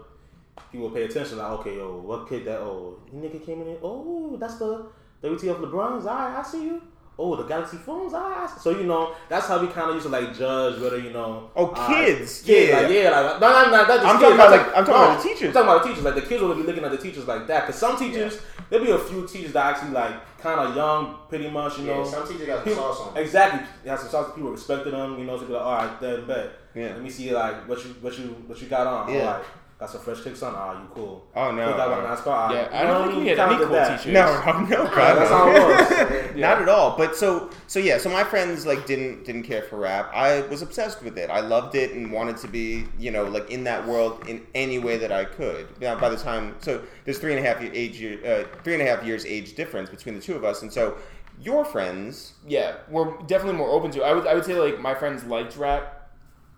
[0.73, 2.59] People pay attention, like, okay, yo, what kid that?
[2.61, 3.67] Oh, you nigga came in.
[3.69, 4.87] here, Oh, that's the
[5.23, 6.07] WTF LeBron's.
[6.07, 6.83] Alright, I see you.
[7.19, 8.13] Oh, the Galaxy phones.
[8.13, 8.61] Alright, I see.
[8.61, 11.51] so you know that's how we kind of used to like judge whether you know.
[11.57, 12.81] Oh, kids, kids, yeah.
[12.81, 14.93] like yeah, like no, no, no, not just I'm kids, talking about, like- I'm talking
[14.95, 15.47] about the teachers.
[15.49, 16.05] I'm talking about the teachers.
[16.05, 17.65] Like the kids will be looking at the teachers like that.
[17.67, 18.39] Cause some teachers,
[18.69, 21.97] there'll be a few teachers that actually like kind of young, pretty much, you Yeah,
[21.97, 22.05] know.
[22.05, 23.15] some teachers got some People- sauce on.
[23.15, 23.23] them.
[23.23, 23.67] Exactly.
[23.83, 24.35] They have some sauce.
[24.35, 25.19] People respected them.
[25.19, 26.51] You know, to be like, all right, then bet.
[26.75, 26.89] Yeah.
[26.89, 29.11] Let me see like what you what you what you got on.
[29.15, 29.21] Yeah.
[29.21, 29.45] All right.
[29.79, 30.55] Got some fresh kicks on.
[30.57, 31.27] Ah, you cool.
[31.35, 32.51] Oh, no, Put that on nice car.
[32.51, 33.37] Yeah, I don't what think we mean?
[33.37, 33.99] had any Kinda cool did that.
[33.99, 34.13] teachers.
[34.15, 35.37] No, no, no, God, That's no.
[35.37, 36.37] how it was.
[36.41, 36.97] Not at all.
[36.97, 37.99] But so so yeah.
[37.99, 40.11] So my friends like didn't didn't care for rap.
[40.15, 41.29] I was obsessed with it.
[41.29, 44.79] I loved it and wanted to be you know like in that world in any
[44.79, 45.69] way that I could.
[45.79, 48.83] Now by the time so there's three and a half year age uh, three and
[48.83, 50.97] a half years age difference between the two of us, and so
[51.39, 52.33] your friends.
[52.49, 54.01] Yeah, we're definitely more open to.
[54.01, 54.05] it.
[54.05, 55.93] I would I would say like my friends liked rap.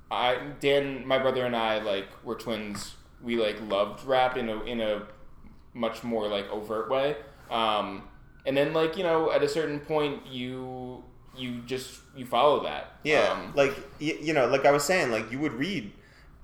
[0.09, 2.95] I Dan, my brother and I like were twins.
[3.23, 5.03] We like loved rap in a in a
[5.75, 7.17] much more like overt way.
[7.51, 8.05] Um,
[8.47, 11.03] and then like you know at a certain point you
[11.37, 12.93] you just you follow that.
[13.05, 15.93] Yeah, Um, like y- you know, like I was saying, like you would read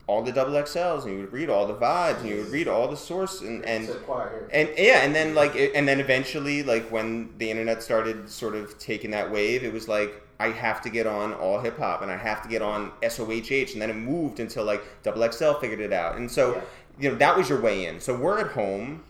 [0.07, 2.69] all the double XLs and you would read all the vibes and you would read
[2.69, 4.49] all the source and and It's a choir here.
[4.53, 8.55] and yeah, and then like it, and then eventually like when the internet started sort
[8.55, 12.17] of taking that wave, it was like I have to get on AllHipHop and I
[12.17, 15.93] have to get on SOHH and then it moved until like Double XL figured it
[15.93, 16.17] out.
[16.17, 16.61] And so, Yeah.
[16.99, 18.01] you know, that was your way in.
[18.01, 19.05] So we're at home,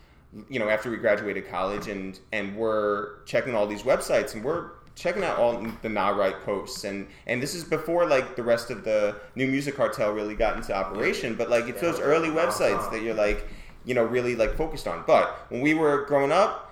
[0.51, 4.71] you know, after we graduated college and and we're checking all these websites and we're
[4.97, 8.71] checking out all the Nah Right posts and and this is before like the rest
[8.71, 12.91] of the new music cartel really got into operation, but like it's those early websites
[12.93, 13.49] that you're like,
[13.85, 15.03] you know, really like focused on.
[15.07, 16.64] But when we were growing up,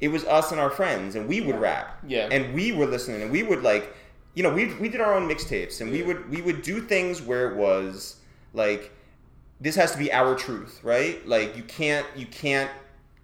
[0.00, 1.98] it was us and our friends, and we would rap.
[2.06, 2.28] Yeah.
[2.30, 3.94] And we were listening, and we would like,
[4.34, 7.20] you know, we we did our own mixtapes, and we would we would do things
[7.22, 8.16] where it was
[8.52, 8.92] like,
[9.60, 11.26] this has to be our truth, right?
[11.26, 12.70] Like you can't you can't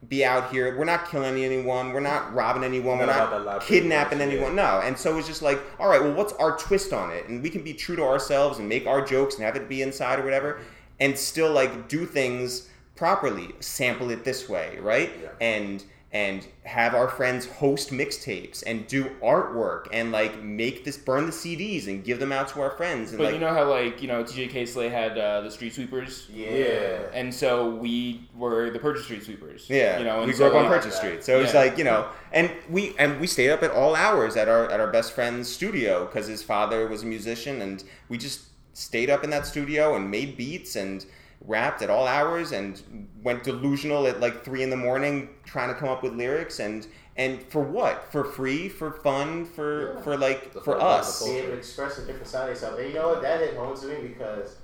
[0.08, 0.76] be out here.
[0.76, 1.92] We're not killing anyone.
[1.92, 2.98] We're not robbing anyone.
[2.98, 4.54] We're Not about that not live kidnapping business, anyone.
[4.54, 4.80] No.
[4.82, 7.28] And so it's just like, all right, well, what's our twist on it?
[7.28, 9.82] And we can be true to ourselves and make our jokes and have it be
[9.82, 10.60] inside or whatever,
[11.00, 13.50] and still like do things properly.
[13.60, 15.12] Sample it this way, right?
[15.22, 15.28] Yeah.
[15.40, 15.84] And
[16.14, 21.32] and have our friends host mixtapes and do artwork and like make this burn the
[21.32, 24.00] CDs and give them out to our friends and but like you know how like
[24.00, 26.28] you know TJ K had uh, the Street Sweepers.
[26.32, 27.00] Yeah.
[27.12, 29.66] And so we were the Purchase Street Sweepers.
[29.68, 31.60] Yeah, you know, and we so, grew up on like, Purchase Street, so it's Yeah.
[31.60, 34.78] like you know, and we and we stayed up at all hours at our at
[34.78, 39.24] our best friend's studio because his father was a musician, and we just stayed up
[39.24, 41.06] in that studio and made beats and
[41.46, 45.74] rapped at all hours and went delusional at like three in the morning trying to
[45.78, 50.00] come up with lyrics and and for what for free for fun for Yeah.
[50.02, 52.78] for like The for us the Be able to express a different side of yourself.
[52.78, 53.22] And you know what?
[53.22, 54.56] That hit home to me because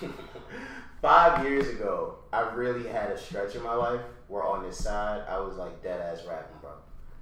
[1.00, 5.22] five years ago, I really had a stretch in my life where on this side,
[5.28, 6.70] I was like dead ass rapping, bro.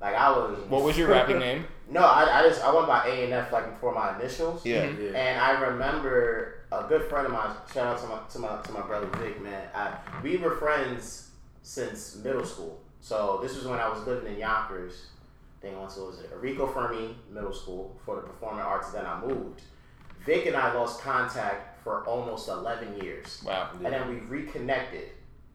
[0.01, 0.59] Like I was.
[0.68, 1.66] What was your rapping name?
[1.90, 4.64] No, I, I just I went by A and F like for my initials.
[4.64, 4.88] yeah.
[4.98, 5.11] Yeah.
[5.11, 7.54] And I remember a good friend of mine.
[7.72, 9.68] Shout out to my to my to my brother Vic, man.
[9.74, 11.30] I, we were friends
[11.62, 12.80] since middle school.
[13.00, 15.06] So this was when I was living in Yonkers.
[15.58, 18.90] I think once it was it Rico Fermi Middle School for the performing arts.
[18.92, 19.61] Then I moved.
[20.24, 23.70] Vic and I lost contact for almost eleven years, Wow.
[23.82, 25.08] and then we reconnected.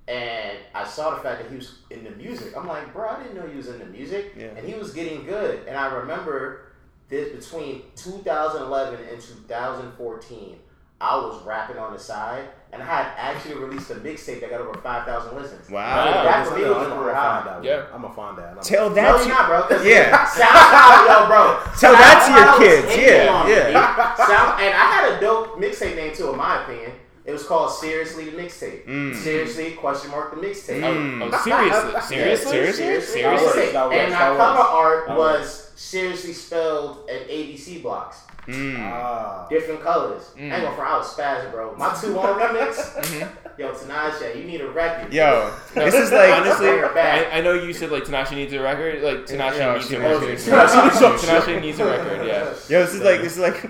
[0.09, 2.55] And I saw the fact that he was in the music.
[2.55, 4.33] I'm like, bro, I didn't know he was in the music.
[4.37, 4.47] Yeah.
[4.55, 5.65] And he was getting good.
[5.67, 6.67] And I remember
[7.09, 10.59] this between 2011 and 2014,
[10.99, 14.61] I was rapping on the side, and I had actually released a mixtape that got
[14.61, 15.69] over 5,000 listens.
[15.69, 17.43] wow That for I'm me gonna was find over high.
[17.45, 17.63] that.
[17.63, 17.83] Yeah.
[17.93, 18.61] I'm gonna find that.
[18.63, 19.61] Tell that No, to- you're not, bro.
[19.63, 20.25] 'cause Yeah.
[20.25, 21.59] SoundCloud, yo, bro.
[21.79, 24.15] Tell that to your kids, yeah, yeah.
[24.15, 26.91] Sound, and I had a dope mixtape name too, in my opinion.
[27.25, 28.87] It was called Seriously the Mixtape.
[28.87, 29.13] Mm.
[29.13, 30.79] Seriously, question mark the mixtape.
[30.81, 31.29] Mm.
[31.31, 32.83] Oh, seriously, seriously, seriously?
[32.83, 33.21] Seriously, seriously.
[33.21, 33.27] the
[33.67, 33.73] mixtape.
[33.73, 38.21] That works, And my cover art That was seriously spelled in ABC blocks.
[38.47, 38.79] Mm.
[38.79, 39.45] Ah.
[39.49, 40.31] Different colors.
[40.37, 40.51] Mm.
[40.51, 41.75] I ain't gonna front, I was spazzing, bro.
[41.75, 43.29] My 2 1 remix.
[43.57, 45.11] Yo, Tinashe, you need a record.
[45.11, 46.67] Yo, No, this is like honestly.
[46.67, 47.33] Bring her back.
[47.33, 49.01] I, I know you said like Tinashe needs a record.
[49.03, 50.37] Like Tinashe Yeah, needs a record.
[50.37, 52.25] Tinashe- Tinashe needs a record.
[52.25, 52.43] Yeah.
[52.69, 53.61] Yo, this is like this is like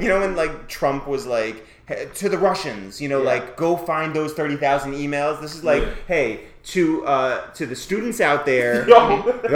[0.00, 1.64] you know when like Trump was like
[2.16, 3.28] to the Russians, you know, Yeah.
[3.30, 5.40] like go find those thirty thousand emails.
[5.40, 5.94] This is like, Yeah.
[6.06, 8.96] hey, to uh to the students out there, Yo.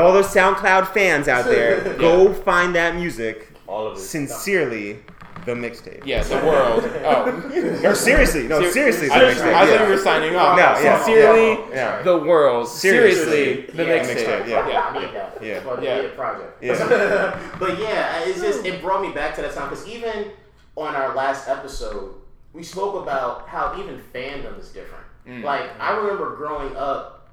[0.00, 3.48] all those SoundCloud fans out there, go find that music.
[3.66, 4.00] All of it.
[4.00, 4.98] Sincerely,
[5.44, 6.04] the mixtape.
[6.06, 6.22] Yeah.
[6.22, 6.88] The world.
[7.04, 7.80] Oh.
[7.82, 9.54] No, seriously, no, Ser- seriously, the I, mixtape.
[9.54, 9.82] I thought yeah.
[9.84, 10.56] you were signing off.
[10.56, 12.02] No, yeah, Sincerely, yeah, yeah.
[12.02, 12.68] the world.
[12.68, 13.24] Seriously.
[13.24, 14.48] Seriously, the Yeah, mixtape.
[14.48, 14.68] yeah.
[14.68, 14.80] yeah.
[14.80, 15.38] I need that.
[15.42, 15.80] Yeah.
[15.82, 16.02] Yeah.
[16.02, 16.08] yeah.
[16.14, 16.62] project.
[16.62, 17.56] Yeah.
[17.58, 20.30] but yeah, it's just it brought me back to that time because even
[20.76, 22.14] on our last episode,
[22.52, 25.01] we spoke about how even fandom is different.
[25.26, 25.42] Mm.
[25.42, 27.28] Like I remember growing up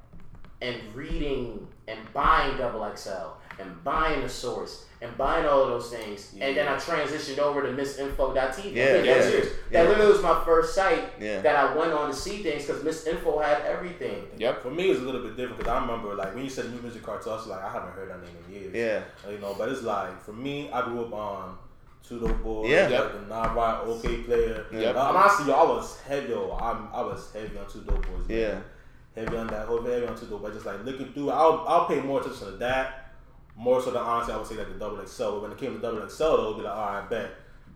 [0.61, 3.11] and reading and buying Double XL
[3.59, 7.61] and buying the source and buying all of those things, and then I transitioned over
[7.61, 8.75] to MissInfo.tv.
[8.75, 9.47] Yeah, I'm yeah, serious.
[9.71, 9.83] yeah.
[9.83, 11.39] That literally was my first site Yeah.
[11.39, 14.27] that I went on to see things because MissInfo had everything.
[14.37, 14.61] Yep.
[14.61, 16.69] For me, it was a little bit different because I remember like when you said
[16.73, 18.75] new music cartel, I was like I haven't heard that name in years.
[18.75, 19.31] Yeah.
[19.31, 21.57] You know, but it's like for me, I grew up on
[22.09, 22.81] Two Dope Boys, Yeah.
[22.81, 23.13] like Yep.
[23.13, 24.65] the Nah Right, OK Player.
[24.73, 24.95] Yep.
[24.95, 26.29] Uh, I'm honestly, yo, I was heavy.
[26.29, 28.27] Yo, I'm, I was heavy on Two Dope Boys.
[28.27, 28.37] man.
[28.37, 28.59] Yeah.
[29.23, 31.85] Heavy on that whole heavy on Two Dope, but just like looking through, I'll I'll
[31.85, 33.13] pay more attention to that.
[33.55, 35.23] More so than honestly, I would say like the double XL.
[35.33, 37.31] But when it came to double XL, though, it'd be like, all right, bet.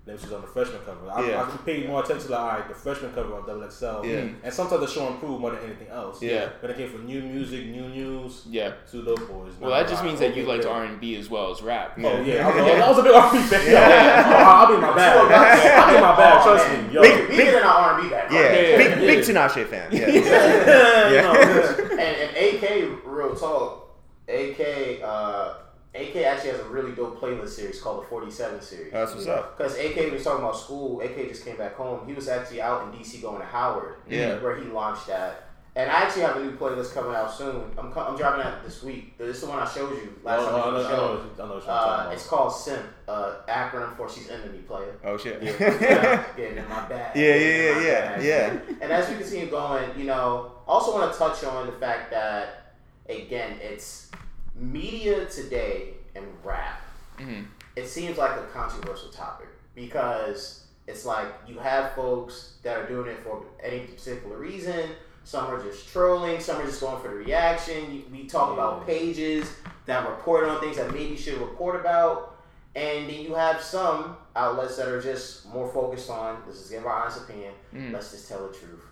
[0.06, 1.10] Then she's on the freshman cover.
[1.10, 1.44] I, Yeah.
[1.44, 4.04] I can pay more attention to like, all right, the freshman cover on double XL.
[4.06, 4.26] Yeah.
[4.44, 6.22] And sometimes the show improved more than anything else.
[6.22, 6.50] Yeah.
[6.60, 8.74] When it came for new music, new news, Yeah.
[8.92, 9.54] Two Dope Boys.
[9.62, 11.94] Well, that just means that you liked R and B as well as rap.
[11.98, 13.72] Oh yeah, I was, I was a big R&B fan.
[13.72, 14.34] Yeah.
[14.44, 15.18] Oh, I'll be in my bad.
[15.80, 16.38] I'll be in my bag.
[16.42, 16.88] Oh, Trust man.
[16.88, 16.94] me.
[16.96, 17.02] Yo.
[17.02, 18.30] Big- We get in our R&B back.
[18.30, 18.96] Yeah, Yeah, yeah, big yeah.
[19.08, 19.90] big Tinashe fan.
[19.94, 21.22] Yeah, Yeah, you Yeah.
[21.22, 21.86] know.
[21.92, 23.96] and, and AK, real talk,
[24.28, 25.54] AK, uh,
[25.96, 28.92] AK actually has a really dope playlist series called the 47 series.
[28.92, 29.58] that's what's up.
[29.58, 32.08] Because AK was talking about school, AK just came back home.
[32.08, 34.40] He was actually out in DC going to Howard, Yeah.
[34.42, 35.50] where he launched that.
[35.76, 37.64] And I actually have a new playlist coming out soon.
[37.80, 39.18] I'm, co- I'm dropping that this week.
[39.18, 40.90] This is the one I showed you last Oh, time I we know, did I
[40.92, 41.02] know, show.
[41.14, 44.30] what you- I know what you're Uh, talking it's called SIMP, uh, acronym for She's
[44.30, 44.96] Into Me Player.
[45.04, 45.42] Oh shit.
[45.60, 47.16] Yeah, getting in my bag.
[47.16, 48.24] Yeah, yeah, getting in my yeah, bag.
[48.24, 48.76] yeah.
[48.82, 52.12] And as we continue going, you know, I also want to touch on the fact
[52.12, 52.74] that
[53.10, 54.12] again, it's
[54.56, 56.82] media today and rap.
[57.18, 57.46] Mhm.
[57.76, 63.08] It seems like a controversial topic because it's like you have folks that are doing
[63.10, 64.90] it for any particular reason.
[65.24, 66.40] Some are just trolling.
[66.40, 68.04] Some are just going for the reaction.
[68.12, 69.50] We talk about pages
[69.86, 72.36] that report on things that maybe should report about.
[72.76, 76.86] And then you have some outlets that are just more focused on this is give
[76.86, 77.54] our honest opinion.
[77.74, 77.94] Mm.
[77.94, 78.83] Let's just tell the truth.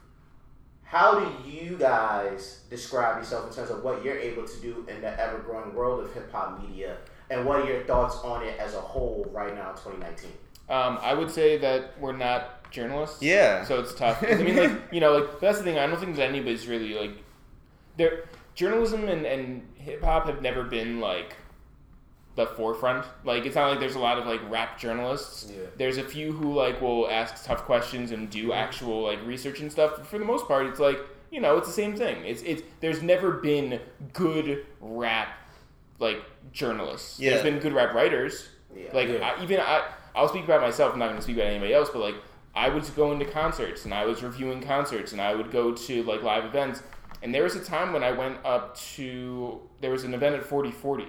[0.92, 5.00] How do you guys describe yourself in terms of what you're able to do in
[5.00, 6.98] the ever growing world of hip hop media?
[7.30, 10.32] And what are your thoughts on it as a whole right now in 2019?
[10.68, 13.22] Um, I would say that we're not journalists.
[13.22, 13.64] Yeah.
[13.64, 14.22] So it's tough.
[14.30, 15.80] I mean, like you know, like that's the thing.
[15.80, 17.24] I don't think that anybody's really like
[17.96, 18.26] there.
[18.54, 21.38] Journalism and, and hip hop have never been like
[22.36, 23.06] the forefront.
[23.24, 25.52] Like it's not like there's a lot of like rap journalists.
[25.52, 25.66] Yeah.
[25.78, 29.72] There's a few who like will ask tough questions and do actual like research and
[29.72, 29.94] stuff.
[29.98, 31.00] But for the most part, it's like
[31.32, 32.24] you know, it's the same thing.
[32.26, 33.80] It's it's there's never been
[34.14, 35.30] good rap
[36.00, 37.20] like journalists.
[37.20, 37.32] Yeah.
[37.32, 38.50] There's been good rap writers.
[38.76, 38.90] Yeah.
[38.94, 39.34] Like Yeah.
[39.38, 40.94] I, even I, I'll speak about myself.
[40.94, 42.16] I'm not going to speak about anybody else, but like
[42.54, 46.04] I was going to concerts and I was reviewing concerts and I would go to
[46.04, 46.84] like live events.
[47.24, 50.44] And there was a time when I went up to there was an event at
[50.44, 51.06] 4040,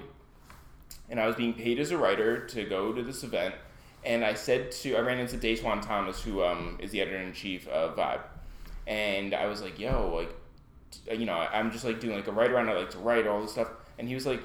[1.13, 3.55] and I was being paid as a writer to go to this event.
[4.05, 7.33] And I said to I ran into Datwon Thomas, who um, is the editor in
[7.33, 8.23] chief of Vibe,
[8.89, 12.51] and I was like, "Yo, like, you know, I'm just like doing like a write
[12.51, 12.69] around.
[12.69, 14.43] I like to write all this stuff." And he was like,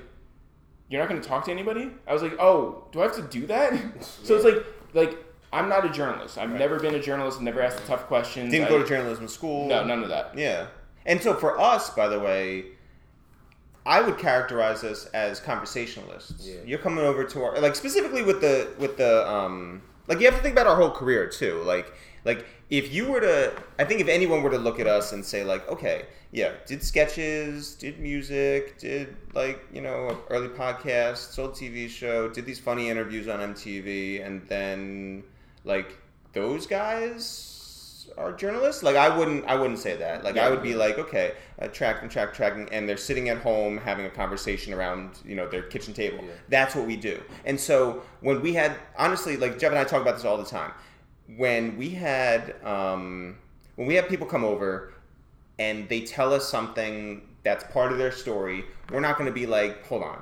[0.90, 1.90] you're not going to talk to anybody?
[2.06, 4.04] I was like, oh, do I have to do that?
[4.04, 5.18] so it's like, like
[5.52, 6.38] I'm not a journalist.
[6.38, 7.42] I've never been a journalist.
[7.42, 8.52] Never asked tough questions.
[8.52, 9.68] Didn't I- go to journalism school.
[9.68, 10.38] No, none of that.
[10.38, 10.68] Yeah.
[11.06, 12.66] And so for us, by the way,
[13.88, 16.46] I would characterize us as conversationalists.
[16.46, 16.56] Yeah.
[16.66, 20.36] You're coming over to our like specifically with the with the um like you have
[20.36, 21.64] to think about our whole career too.
[21.64, 21.94] Like
[22.26, 25.24] like if you were to I think if anyone were to look at us and
[25.24, 31.54] say like, okay, yeah, did sketches, did music, did like, you know, early podcasts, sold
[31.54, 35.24] TV show, did these funny interviews on MTV and then
[35.64, 35.98] like
[36.34, 37.57] those guys
[38.18, 41.34] are journalists like i wouldn't i wouldn't say that like i would be like okay
[41.62, 45.48] uh, tracking track tracking and they're sitting at home having a conversation around you know
[45.48, 46.32] their kitchen table Yeah.
[46.50, 50.02] that's what we do and so when we had honestly like jeff and i talk
[50.02, 50.72] about this all the time
[51.36, 53.38] when we had um,
[53.76, 54.94] when we have people come over
[55.60, 59.46] and they tell us something that's part of their story we're not going to be
[59.46, 60.22] like hold on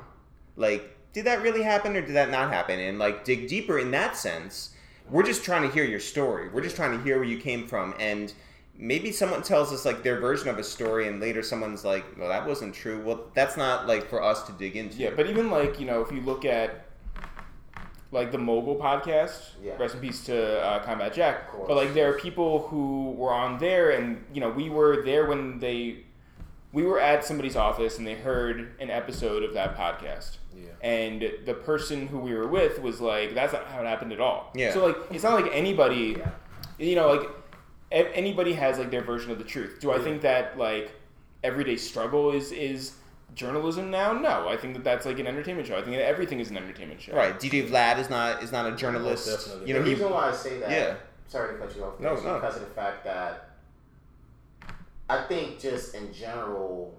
[0.57, 2.77] like did that really happen or did that not happen?
[2.77, 4.71] And like dig deeper in that sense.
[5.09, 6.49] We're just trying to hear your story.
[6.49, 8.33] We're just trying to hear where you came from and
[8.77, 12.27] maybe someone tells us like their version of a story and later someone's like well
[12.27, 15.49] that wasn't true well that's not like for us to dig into Yeah, but even
[15.49, 16.85] like you know, if you look at
[18.11, 19.73] like the Mogul podcast, Yeah.
[19.77, 21.51] rest in peace to uh, Combat Jack.
[21.67, 25.25] But like there are people who were on there, and you know, we were there
[25.25, 26.03] when they
[26.71, 30.37] we were at somebody's office and they heard an episode of that podcast.
[30.55, 30.69] Yeah.
[30.81, 34.19] And the person who we were with was like, "That's not how it happened at
[34.19, 34.73] all." Yeah.
[34.73, 36.29] So like, it's not like anybody, Yeah.
[36.77, 37.29] you know, like
[37.91, 39.79] anybody has like their version of the truth.
[39.79, 40.91] Do I think that like
[41.43, 42.93] everyday struggle is is
[43.35, 44.13] journalism now?
[44.13, 45.75] No, I think that that's like an entertainment show.
[45.77, 47.15] I think that everything is an entertainment show.
[47.15, 49.67] right DJ Vlad is not is not a oh, journalist definitely.
[49.67, 50.95] you know the he reason why I say that, Yeah.
[51.27, 52.35] sorry to cut you off, No, no.
[52.35, 53.49] because of the fact that
[55.09, 56.95] I think just in general,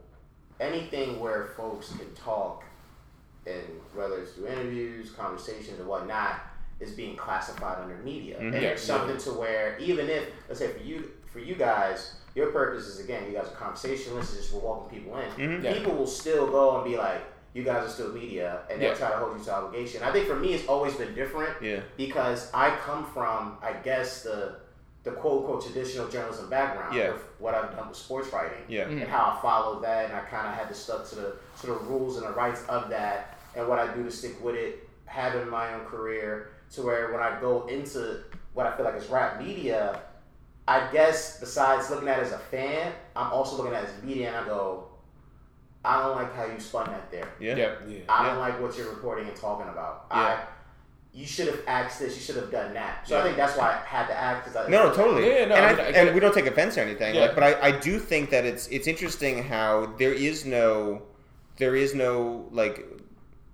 [0.61, 2.65] anything where folks can talk,
[3.47, 3.63] and
[3.95, 6.41] whether it's through interviews, conversations, or whatnot,
[6.81, 8.39] is being classified under media.
[8.39, 8.61] And Mhm.
[8.61, 12.87] there's something to where even if, let's say for you, for you guys, your purpose
[12.87, 15.31] is again, you guys are conversationalists, just we're walking people in.
[15.31, 15.63] Mhm.
[15.65, 15.73] Yeah.
[15.73, 17.23] People will still go and be like,
[17.55, 18.95] "You guys are still media," and they'll Yeah.
[18.97, 20.03] try to hold you to obligation.
[20.03, 24.23] I think for me, it's always been different yeah because I come from, I guess,
[24.23, 24.57] the
[25.05, 27.11] the quote unquote traditional journalism background Yeah.
[27.15, 29.03] of what I've done with sports writing yeah Mhm.
[29.03, 31.67] and how I followed that, and I kind of had to stuck to the to
[31.69, 34.89] the rules and the rights of that, and what I do to stick with it,
[35.07, 38.23] having my own career, to where when I go into
[38.55, 40.01] what I feel like is rap media,
[40.69, 44.03] I guess besides looking at it as a fan, I'm also looking at it as
[44.05, 44.89] media, and I go,
[45.85, 47.29] I don't like how you spun that there.
[47.41, 47.73] yeah Yeah.
[47.89, 47.99] Yeah.
[48.09, 50.07] I don't like what you're reporting and talking about.
[50.11, 50.17] Yeah.
[50.19, 50.45] I,
[51.15, 52.15] you should have asked this.
[52.15, 53.09] You should have done that.
[53.09, 54.47] So I think that's why I had to act.
[54.47, 55.27] Cause I, No, no, totally.
[55.27, 57.15] Yeah, yeah, no, and I I I and we don't take offense or anything.
[57.15, 57.23] Yeah.
[57.23, 61.03] Like, but I, I do think that it's it's interesting how there is no
[61.57, 62.85] there is no like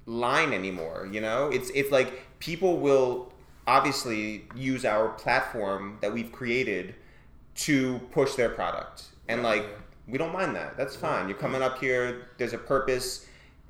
[0.06, 1.08] line anymore.
[1.10, 3.32] You know, it's it's like people will
[3.66, 6.94] obviously use our platform that we've created
[7.54, 9.64] to push their product, and like
[10.08, 10.76] we don't mind that.
[10.76, 11.28] That's fine.
[11.28, 12.28] You're coming up here.
[12.38, 13.26] There's a purpose.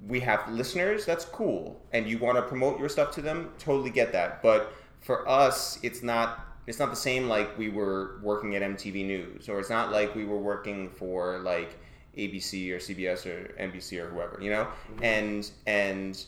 [0.06, 1.04] We have listeners.
[1.04, 3.50] That's cool, and you want to promote your stuff to them.
[3.58, 4.42] Totally get that.
[4.42, 6.48] But for us, it's not.
[6.64, 10.14] It's not the same like we were working at MTV News, or it's not like
[10.14, 11.76] we were working for like
[12.16, 14.38] ABC or CBS or NBC or whoever.
[14.40, 14.68] You know,
[15.02, 16.24] and and.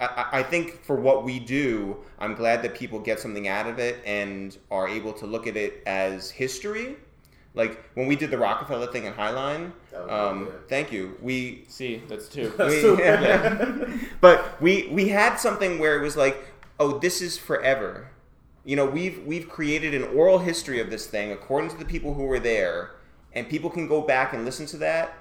[0.00, 3.98] I think for what we do, I'm glad that people get something out of it
[4.04, 6.96] and are able to look at it as history.
[7.56, 9.72] Like when we did the Roc-A-Fella thing in Highline,
[10.08, 11.16] um, thank you.
[11.22, 12.52] We See, that's two.
[12.58, 16.36] we, but we we had something where it was like,
[16.78, 18.10] oh, this is forever.
[18.64, 22.12] You know, we've we've created an oral history of this thing according to the people
[22.12, 22.90] who were there,
[23.36, 25.14] and people can go back and listen to that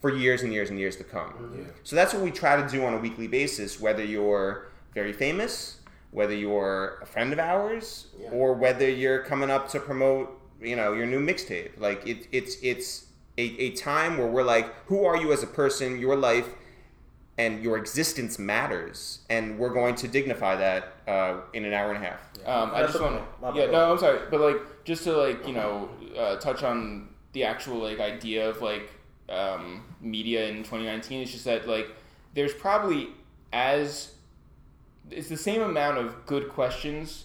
[0.00, 1.30] for years and years and years to come.
[1.30, 1.58] Mm-hmm.
[1.62, 1.66] Yeah.
[1.82, 5.78] So that's what we try to do on a weekly basis, whether you're very famous,
[6.10, 8.28] whether you're a friend of ours, Yeah.
[8.30, 11.80] or whether you're coming up to promote, you know, your new mixtape.
[11.80, 13.06] Like it, it's it's
[13.38, 15.98] a, a time where we're like, who are you as a person?
[15.98, 16.48] Your life
[17.36, 22.04] and your existence matters, and we're going to dignify that uh, in an hour and
[22.04, 22.20] a half.
[22.46, 23.58] Um, I just want to.
[23.58, 27.44] Yeah, no, I'm sorry, but like just to like you know uh, touch on the
[27.44, 28.90] actual like idea of like
[29.28, 31.22] um, media in 2019.
[31.22, 31.88] It's just that like
[32.34, 33.08] there's probably
[33.52, 34.12] as
[35.10, 37.24] it's the same amount of good questions,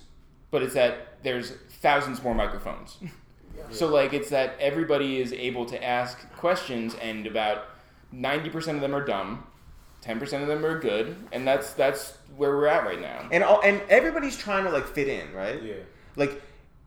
[0.52, 2.98] but it's that there's thousands more microphones.
[3.72, 7.66] So like it's that everybody is able to ask questions, and about
[8.12, 9.46] ninety percent of them are dumb,
[10.02, 13.28] ten percent of them are good, and that's that's where we're at right now.
[13.32, 15.62] And all, and everybody's trying to like fit in, right?
[15.62, 15.74] Yeah.
[16.16, 16.42] like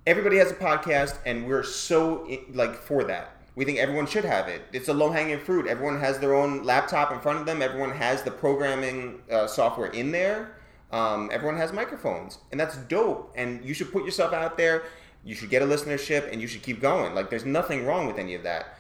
[0.07, 3.37] everybody has a podcast and we're so like for that.
[3.55, 4.63] We think everyone should have it.
[4.73, 5.67] It's a low-hanging fruit.
[5.67, 7.61] Everyone has their own laptop in front of them.
[7.63, 10.57] Everyone has the programming uh, software in there.
[10.91, 14.85] Um, everyone has microphones and that's dope and you should put yourself out there.
[15.25, 17.15] You should get a listenership and you should keep going.
[17.15, 18.79] Like there's nothing wrong with any of that.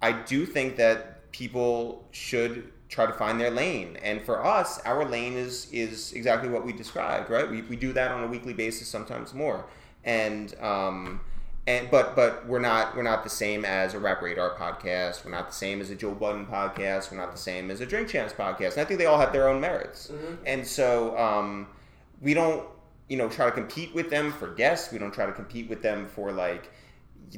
[0.00, 3.96] I do think that people should try to find their lane.
[4.02, 7.50] And for us our lane is is exactly what we described right?
[7.50, 9.64] We, we do that on a weekly basis sometimes more.
[10.04, 11.20] And um
[11.66, 15.24] and but but we're not we're not the same as a rap radar podcast.
[15.24, 17.10] We're not the same as a joe budden podcast.
[17.10, 18.72] We're not the same as a drink champs podcast.
[18.72, 20.12] And i think they all have their own merits.
[20.44, 21.68] And so um
[22.20, 22.66] we don't
[23.08, 24.92] you know try to compete with them for guests.
[24.92, 26.70] We don't try to compete with them for like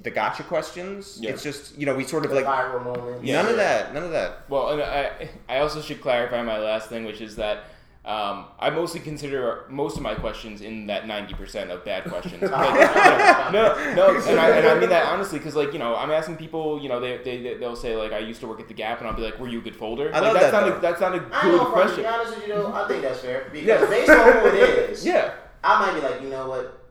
[0.02, 1.30] the gotcha questions Yeah.
[1.30, 3.22] it's just you know we sort of The like viral moment.
[3.22, 6.88] none of that none of that Well, and I, I also should clarify my last
[6.88, 7.64] thing, which is that
[8.04, 12.42] Um, I mostly consider most of my questions in that ninety percent of bad questions.
[12.50, 13.62] Like, no,
[13.94, 16.64] no, and I, and I mean that honestly because like you know I'm asking people
[16.82, 19.08] you know they they they'll say like I used to work at the Gap and
[19.08, 20.10] I'll be like were you a good folder?
[20.12, 20.76] I like, love that's that, not though.
[20.76, 22.02] a, that's not a I good gonna to question.
[22.02, 23.48] be honest with you though, I think that's fair.
[23.50, 23.86] Because Yeah.
[23.86, 24.54] based on who it
[24.90, 25.32] is, Yeah,
[25.62, 26.83] I might be like, you know what?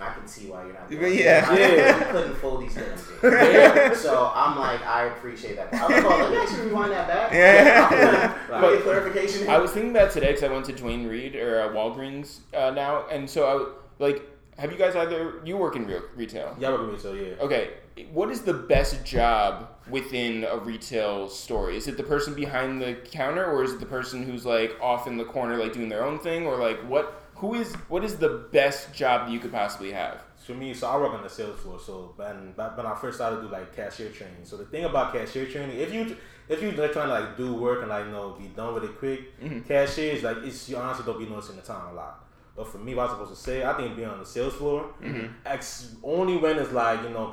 [0.00, 0.88] I can see why you're not.
[0.88, 1.54] doing Yeah.
[1.54, 1.98] Yeah.
[1.98, 3.06] You couldn't fold these things.
[3.22, 3.94] Yeah.
[3.94, 5.72] So I'm like, I appreciate that.
[5.74, 7.32] I'm like, oh, let me actually rewind that back.
[7.32, 8.34] Yeah.
[8.52, 9.48] I'll get clarification.
[9.48, 12.70] I was thinking about today because I went to Duane Reade or uh, Walgreens uh,
[12.70, 14.22] now, and so I w- like.
[14.58, 16.54] Have you guys either you work in real retail?
[16.58, 17.16] Yeah, I work in retail.
[17.16, 17.32] Yeah.
[17.40, 17.70] Okay,
[18.12, 21.70] what is the best job within a retail store?
[21.70, 25.06] Is it the person behind the counter, or is it the person who's like off
[25.06, 27.22] in the corner, like doing their own thing, or like what?
[27.40, 30.18] Who is what is the best job that you could possibly have?
[30.46, 31.78] For me, so I work on the sales floor.
[31.78, 34.44] So when back when I first started to do like cashier training.
[34.44, 36.16] So the thing about cashier training, if you
[36.48, 38.98] if you're trying to like do work and like you know be done with it
[38.98, 39.60] quick, Mm-hmm.
[39.60, 42.24] cashiers like it's you honestly don't be noticing the time a lot.
[42.56, 44.86] But for me, what I'm supposed to say, I think being on the sales floor,
[45.02, 45.26] Mm-hmm.
[45.46, 47.32] ex- only when it's like you know,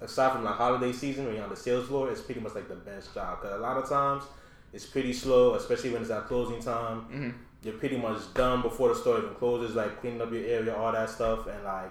[0.00, 2.68] aside from like holiday season when you're on the sales floor, it's pretty much like
[2.68, 3.40] the best job.
[3.40, 4.24] Cause a lot of times
[4.72, 6.98] it's pretty slow, especially when it's at closing time.
[7.02, 7.30] Mm-hmm.
[7.62, 10.92] You're pretty much done before the store even closes, like cleaning up your area, all
[10.92, 11.90] that stuff, and like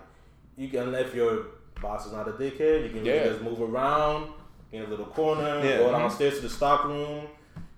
[0.56, 1.48] you can if your
[1.82, 3.26] boss is not a dickhead, you can Yeah.
[3.26, 4.32] just move around
[4.72, 5.78] in a little corner, Yeah.
[5.80, 7.28] go downstairs to the stock room,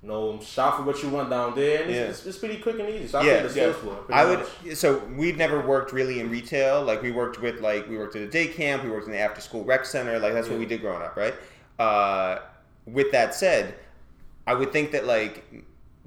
[0.01, 2.05] you know, shop for what you want down there, and it's, Yeah.
[2.05, 3.07] it's, it's pretty quick and easy.
[3.07, 3.81] So I Yeah, the sales yeah.
[3.81, 3.97] floor.
[4.11, 4.39] I would.
[4.39, 4.75] much.
[4.75, 6.83] So we'd never worked really in retail.
[6.83, 8.83] Like we worked with like we worked at a day camp.
[8.83, 10.19] We worked in the after school rec center.
[10.19, 11.33] Like that's what we did growing up, right?
[11.79, 12.39] Uh,
[12.85, 13.73] with that said,
[14.47, 15.43] I would think that like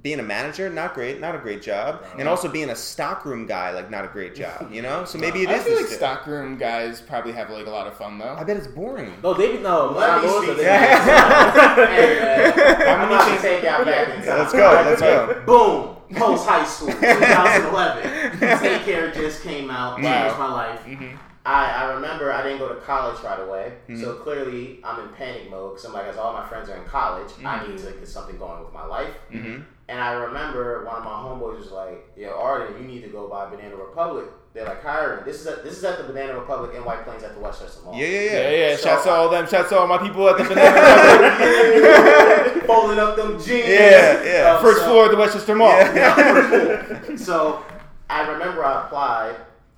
[0.02, 3.70] being a manager, not great, not a great job, and also being a stockroom guy,
[3.70, 4.70] like not a great job.
[4.72, 5.62] You know, so maybe it I is.
[5.62, 8.34] feel like this- stockroom guys probably have like a lot of fun though.
[8.36, 9.12] I bet it's boring.
[9.22, 9.92] No, they no.
[9.92, 14.08] Let me know speak that to they- I'm many about to things- take y'all back
[14.08, 14.38] in time.
[14.38, 14.82] Let's go.
[14.84, 15.42] Let's go.
[15.46, 15.96] Boom.
[16.18, 18.38] Post high school, 2011.
[18.60, 20.02] Take Care just came out.
[20.02, 20.22] Wow.
[20.24, 20.84] Changed my life.
[20.84, 21.18] Mhm.
[21.44, 24.00] I, I remember I didn't go to college right away, Mm-hmm.
[24.00, 26.84] so clearly I'm in panic mode because I'm like, as all my friends are in
[26.84, 27.70] college, I Mm-hmm.
[27.70, 29.14] need to get something going with my life.
[29.32, 29.64] Mhm.
[29.92, 33.28] And I remember one of my homeboys was like, "Yo, Arden, you need to go
[33.28, 34.24] by Banana Republic.
[34.54, 35.22] They're like hiring.
[35.26, 37.82] This is at, this is at the Banana Republic in White Plains at the Westchester
[37.84, 37.94] Mall.
[37.94, 38.68] Yeah, yeah, Yeah, yeah.
[38.70, 38.76] yeah.
[38.76, 39.46] So- Shouts to all them.
[39.46, 41.82] Shouts to all my people at the Banana.
[41.82, 42.64] Republic.
[42.66, 43.68] Folding up them jeans.
[43.68, 44.54] Yeah, yeah.
[44.56, 45.68] Um, First so- floor of the Westchester Mall.
[45.72, 47.16] Yeah.
[47.16, 47.62] so
[48.08, 49.36] I remember I applied,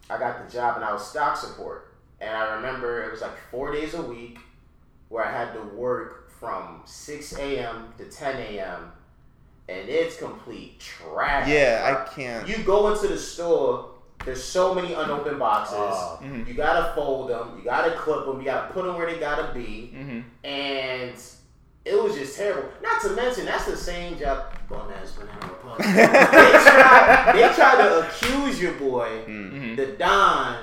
[0.08, 1.92] I got the job, and I was stock support.
[2.20, 4.38] And I remember it was like four days a week
[5.08, 7.92] where I had to work from 6 a.m.
[7.98, 8.92] to 10 a.m.
[9.68, 11.48] And it's complete trash.
[11.48, 12.06] Yeah.
[12.06, 12.46] I can't.
[12.46, 13.90] You go into the store,
[14.24, 15.76] there's so many unopened boxes.
[15.78, 16.18] Oh.
[16.22, 16.46] Mhm.
[16.46, 19.52] You gotta fold them, you gotta clip them, you gotta put them where they gotta
[19.54, 21.12] be hmm and
[21.84, 22.70] it was just terrible.
[22.82, 24.44] Not to mention, that's the same job.
[24.70, 25.78] Bum ass banana republic.
[25.86, 30.56] they, tried, they tried to accuse your boy, hmm the Don,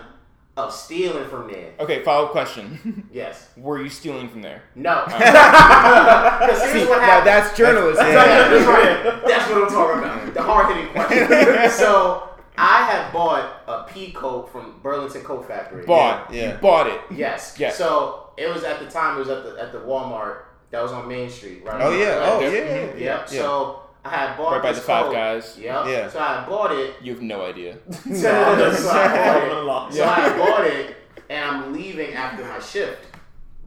[0.68, 1.72] of stealing from there.
[1.80, 3.08] Okay, follow up question.
[3.12, 3.50] Yes.
[3.58, 4.64] Were you stealing from there?
[4.76, 5.00] No.
[5.00, 7.28] Um, because here's what happened.
[7.28, 8.06] that's journalism.
[8.06, 8.14] Yeah.
[8.50, 9.24] That's right.
[9.28, 10.34] That's what I'm talking about.
[10.34, 11.70] The hard hitting question.
[11.72, 15.86] so I had bought a pea coat from Burlington Coat Factory.
[15.86, 16.34] Bought.
[16.34, 16.54] Yeah.
[16.54, 17.02] You bought it.
[17.14, 17.56] Yes.
[17.60, 17.78] Yes.
[17.78, 19.18] So it was at the time.
[19.18, 21.64] It was at the at the Walmart that was on Main Street.
[21.66, 21.82] Right.
[21.82, 22.20] Oh yeah.
[22.24, 22.54] Oh Yep.
[22.54, 22.76] yeah.
[22.86, 22.98] Yep.
[23.00, 23.26] yeah.
[23.26, 25.14] So I had bought Right by this the Five coat.
[25.14, 25.58] Guys.
[25.60, 25.86] Yep.
[25.88, 26.10] Yeah.
[26.10, 26.96] So I bought it.
[27.02, 27.78] You have no idea.
[27.92, 28.32] so
[28.92, 29.96] I bought it.
[29.98, 30.96] So I bought it,
[31.30, 33.06] and I'm leaving after my shift,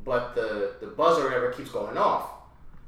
[0.05, 2.30] but the the buzzer or whatever keeps going off.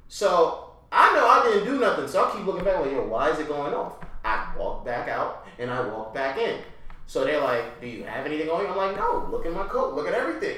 [0.08, 3.30] So I know I didn't do nothing, so I keep looking back like, yo, why
[3.30, 3.94] is it going off?
[4.24, 6.60] I walk back out and I walk back in.
[7.06, 8.68] So they're like, do you have anything on you?
[8.68, 9.28] I'm like, no.
[9.30, 9.94] Look at my coat.
[9.94, 10.56] Look at everything.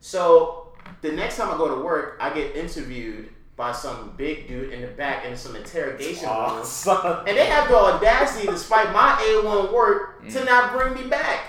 [0.00, 0.72] So
[1.02, 4.80] the next time I go to work, I get interviewed by some big dude in
[4.80, 6.64] the back in some interrogation Aw, room.
[6.64, 7.24] son.
[7.28, 10.32] And they have the audacity, despite my A1 work, Mm.
[10.32, 11.40] to not bring me back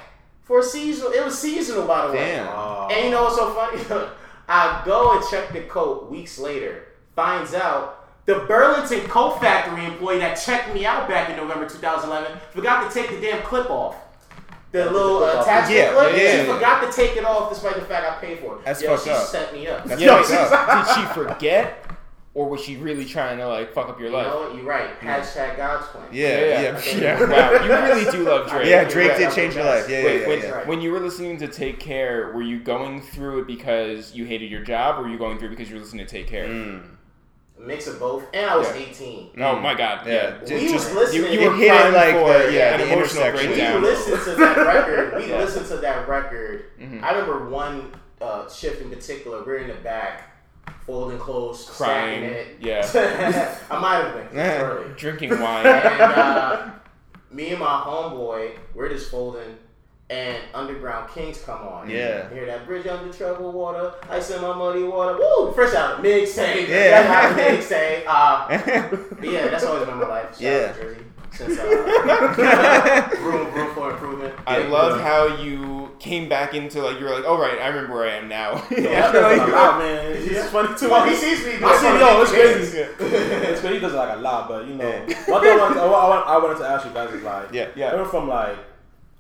[0.44, 1.12] for a seasonal.
[1.12, 2.20] It was seasonal, by the way.
[2.36, 2.92] Damn.
[2.92, 3.82] And you know what's so funny?
[4.50, 10.18] I go and check the coat weeks later, finds out the Burlington Coat Factory employee
[10.20, 13.96] that checked me out back in November 2011 forgot to take the damn clip off.
[14.72, 16.54] The little clip uh, attachment Yeah, clip, yeah, she yeah.
[16.54, 18.66] forgot to take it off despite the fact I paid for it.
[18.66, 19.24] That's Yo, fucked she up.
[19.26, 19.84] set me up.
[19.86, 20.88] That's Yeah, fucked up.
[20.88, 21.86] Did she forget,
[22.40, 24.28] or was she really trying to like fuck up your You life?
[24.28, 24.56] know what?
[24.56, 24.98] You're right.
[25.02, 26.08] Hashtag God's plan.
[26.14, 26.62] Yeah, yeah,
[26.96, 26.98] yeah.
[27.02, 27.20] yeah.
[27.30, 28.66] Wow, you really do love Drake.
[28.68, 29.90] Yeah, Drake Yeah, did change your life.
[29.90, 30.66] Yeah, Wait, yeah, when, yeah.
[30.66, 34.50] when you were listening to Take Care, were you going through it because you hated
[34.50, 36.48] your job, or were you going through it because you were listening to Take Care?
[36.48, 36.84] Mm.
[37.58, 38.24] A mix of both.
[38.34, 38.86] And I was Yeah.
[38.88, 39.32] 18.
[39.40, 40.08] Oh my God!
[40.08, 41.42] Yeah, Yeah, ju- We just was you, listening.
[41.42, 43.82] you It were hit it like for the- yeah, an the emotional intersection.
[43.82, 45.16] we listened to that record.
[45.22, 45.38] We Yeah.
[45.40, 46.64] listened to that record.
[46.82, 47.04] Mhm.
[47.04, 49.44] I remember one uh, shift in particular.
[49.46, 50.30] We're in the back,
[50.90, 52.24] folding clothes, Crying.
[52.24, 52.48] it.
[52.60, 52.82] Yeah.
[53.72, 54.40] I might have been.
[54.40, 54.94] It was early.
[54.98, 55.66] Drinking wine.
[55.68, 56.72] And uh,
[57.32, 59.56] me and my homeboy, we're just folding,
[60.10, 61.90] and Underground Kings come on.
[61.90, 62.28] Yeah.
[62.30, 65.18] You hear that bridge under troubled water, ice in my muddy water.
[65.20, 65.52] Woo!
[65.54, 66.68] Fresh out of mixtape.
[66.68, 67.06] Yeah.
[67.36, 68.04] Fresh out mixtape.
[68.08, 70.32] Uh, but yeah, that's always been my life.
[70.32, 70.68] Shout Yeah.
[70.72, 71.02] out Jersey.
[71.40, 74.34] Since uh, room, room for improvement.
[74.46, 74.68] I Yeah.
[74.68, 78.10] love how you came back into like you were like, oh right, I remember where
[78.10, 78.56] I am now.
[78.72, 79.12] Yeah.
[79.12, 80.06] That does a lot, man.
[80.12, 80.48] It's Yeah.
[80.48, 80.90] funny too.
[80.90, 81.54] Well, he sees me.
[81.64, 82.78] I see, yo, it's crazy.
[82.80, 83.76] It's crazy.
[83.76, 85.32] He does like a lot, but you know, Yeah.
[85.32, 87.54] one thing I wanted, to, I, want, I wanted to ask you guys is like,
[87.54, 87.68] Yeah.
[87.76, 87.96] Yeah.
[87.96, 88.58] We're from like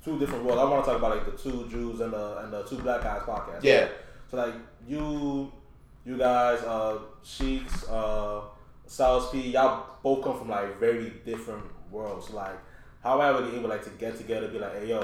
[0.03, 0.61] two different worlds.
[0.61, 3.01] I want to talk about like the two Jews and the and the two black
[3.01, 3.63] guys podcast.
[3.63, 3.87] Yeah.
[4.31, 4.53] So like
[4.87, 5.51] you,
[6.05, 8.41] you guys, uh, Sheiks, uh,
[8.85, 12.29] Styles P, y'all both come from like very different worlds.
[12.31, 12.57] Like,
[13.03, 15.03] how are you able like to get together, and be like, hey yo,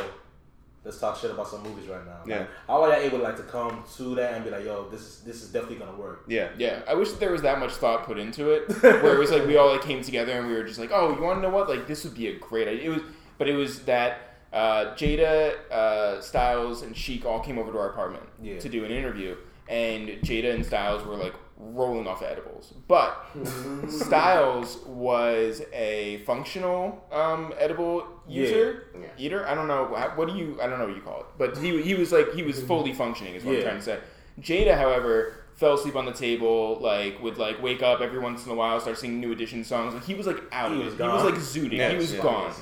[0.83, 2.19] let's talk shit about some movies right now.
[2.25, 2.39] Yeah.
[2.39, 5.01] Like, how are y'all able like to come to that and be like, yo, this
[5.01, 6.23] is this is definitely gonna work.
[6.27, 6.49] yeah.
[6.57, 9.31] Yeah, I wish that there was that much thought put into it, where it was
[9.31, 11.41] like we all like came together and we were just like, oh, you want to
[11.41, 11.69] know what?
[11.69, 12.91] Like this would be a great idea.
[12.91, 13.01] It was,
[13.37, 14.19] but it was that
[14.53, 18.57] uh, Jada, uh, Styles, and Sheek all came over to our apartment Yeah.
[18.59, 19.35] to do an interview,
[19.67, 23.25] and Jada and Styles were like rolling off edibles, but
[23.89, 29.07] Styles was a functional um, edible user Yeah.
[29.17, 29.47] eater.
[29.47, 31.57] I don't know what what do you I don't know what you call it, but
[31.57, 33.99] he he was like he was fully functioning is what I'm trying to say.
[34.41, 36.77] Jada, however, fell asleep on the table.
[36.81, 39.93] Like would like wake up every once in a while, start singing New Edition songs.
[39.93, 41.01] Like he was like out He of was it.
[41.01, 41.77] He was like zooting.
[41.77, 42.21] Yes, he was yeah.
[42.21, 42.53] gone.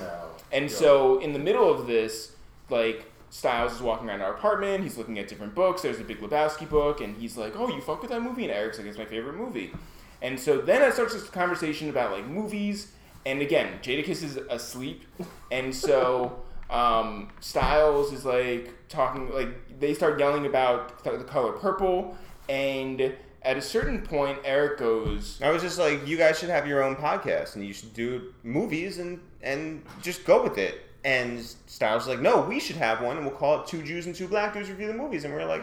[0.52, 2.32] And so in the middle of this,
[2.70, 4.84] like Styles is walking around our apartment.
[4.84, 5.82] He's looking at different books.
[5.82, 8.52] There's a Big Lebowski book, and he's like, "Oh, you fuck with that movie?" And
[8.52, 9.72] Eric's like, "It's my favorite movie."
[10.22, 12.92] And so then it starts this conversation about like movies.
[13.26, 15.02] And again, Jadakiss is asleep,
[15.50, 22.16] and so um, Styles is like talking like they start yelling about the color purple,
[22.48, 26.68] and at a certain point, Eric goes, I was just like, you guys should have
[26.68, 30.83] your own podcast and you should do movies and and just go with it.
[31.04, 34.06] And Styles was like, no, we should have one and we'll call it Two Jews
[34.06, 35.24] and Two Black Dudes Review the Movies.
[35.24, 35.62] And we're like,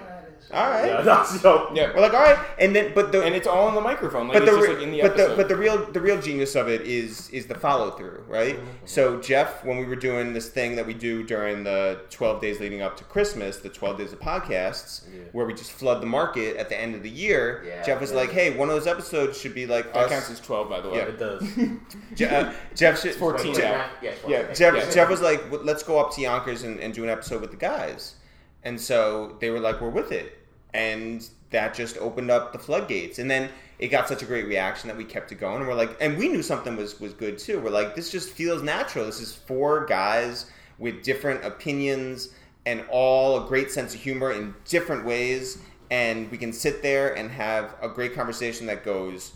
[0.51, 0.85] all right.
[0.87, 1.71] Yeah, that's yo.
[1.73, 2.37] "Yeah," We're like, all right.
[2.59, 4.27] And then, but the and it's all on the microphone.
[4.27, 5.29] Like but it's the, just like in the but episode.
[5.29, 8.59] the but the real the real genius of it is is the follow through, right?
[8.85, 12.59] So Jeff, when we were doing this thing that we do during the twelve days
[12.59, 15.21] leading up to Christmas, the twelve days of podcasts, Yeah.
[15.31, 17.63] where we just flood the market at the end of the year.
[17.67, 17.83] Yeah.
[17.83, 18.17] Jeff was Yeah.
[18.17, 20.81] like, "Hey, one of those episodes should be like that us." counts as twelve, by
[20.81, 20.97] the way.
[20.97, 21.03] Yeah.
[21.03, 21.43] It does.
[22.15, 23.11] Je- uh, Jeff should.
[23.15, 23.85] 14 Jeff- now.
[24.01, 24.55] Yes, yeah, 14.
[24.55, 24.91] Jeff, Yeah.
[24.93, 27.57] Jeff was like, let's go up to Yonkers and, and do an episode with the
[27.57, 28.15] guys.
[28.63, 30.37] And so they were like, we're with it.
[30.73, 33.19] And that just opened up the floodgates.
[33.19, 33.49] And then
[33.79, 35.57] it got such a great reaction that we kept it going.
[35.57, 37.59] And we're like, and we knew something was, was good too.
[37.59, 39.05] We're like, this just feels natural.
[39.05, 42.29] This is four guys with different opinions
[42.65, 45.57] and all a great sense of humor in different ways.
[45.89, 49.33] And we can sit there and have a great conversation that goes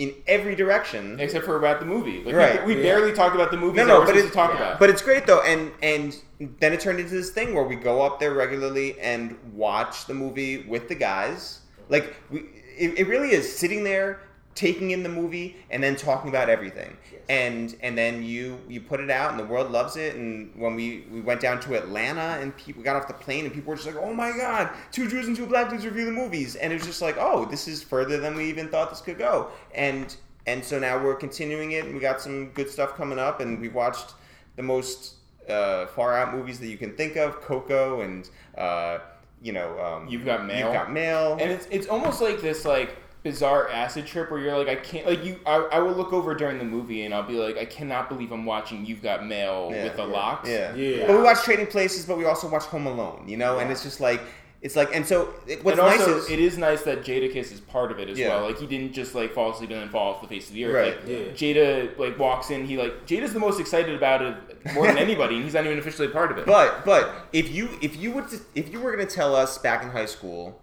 [0.00, 1.20] in every direction.
[1.20, 2.22] Except for about the movie.
[2.24, 2.64] Like, Right.
[2.66, 2.94] We, we Yeah.
[2.94, 3.76] barely talked about the movie.
[3.76, 4.56] No, no, but supposed it- talk yeah.
[4.56, 4.78] about.
[4.80, 6.16] But it's great though, and and
[6.60, 10.14] then it turned into this thing where we go up there regularly and watch the
[10.14, 11.60] movie with the guys.
[11.90, 12.40] Like we,
[12.78, 14.20] it, it really is sitting there,
[14.60, 16.94] taking in the movie, and then talking about everything.
[17.10, 17.22] Yes.
[17.30, 20.16] And and then you you put it out, and the world loves it.
[20.16, 23.54] And when we we went down to Atlanta, and people got off the plane, and
[23.54, 26.12] people were just like, "Oh my god, two Jews and two black dudes review the
[26.12, 29.00] movies," and it was just like, "Oh, this is further than we even thought this
[29.00, 30.14] could go." And
[30.46, 33.58] and so now we're continuing it, and we got some good stuff coming up, and
[33.60, 34.12] we watched
[34.56, 35.14] the most
[35.48, 38.98] uh, far out movies that you can think of, Coco, and uh,
[39.40, 40.66] you know, um, You've Got Mail.
[40.66, 44.56] You've got mail, and it's it's almost like this like bizarre acid trip where you're
[44.56, 47.22] like I can't like you I, I will look over during the movie and I'll
[47.22, 50.48] be like I cannot believe I'm watching You've Got Mail Yeah, with the yeah, LOX.
[50.48, 51.06] yeah, Yeah.
[51.06, 53.82] But we watch Trading Places, but we also watch Home Alone, you know, and it's
[53.82, 54.20] just like
[54.62, 57.50] it's like, and so it, what's and nice is it is nice that Jada Jadakiss
[57.50, 58.28] is part of it as Yeah.
[58.28, 58.42] well.
[58.46, 60.66] Like he didn't just like fall asleep and then fall off the face of the
[60.66, 60.74] earth.
[60.74, 61.08] Right.
[61.08, 61.32] Like, Yeah.
[61.54, 62.66] Jada like walks in.
[62.66, 64.34] He like Jada's the most excited about it
[64.74, 66.44] more than anybody, and he's not even officially a part of it.
[66.46, 69.88] But but if you if you would if you were gonna tell us back in
[69.90, 70.60] high school,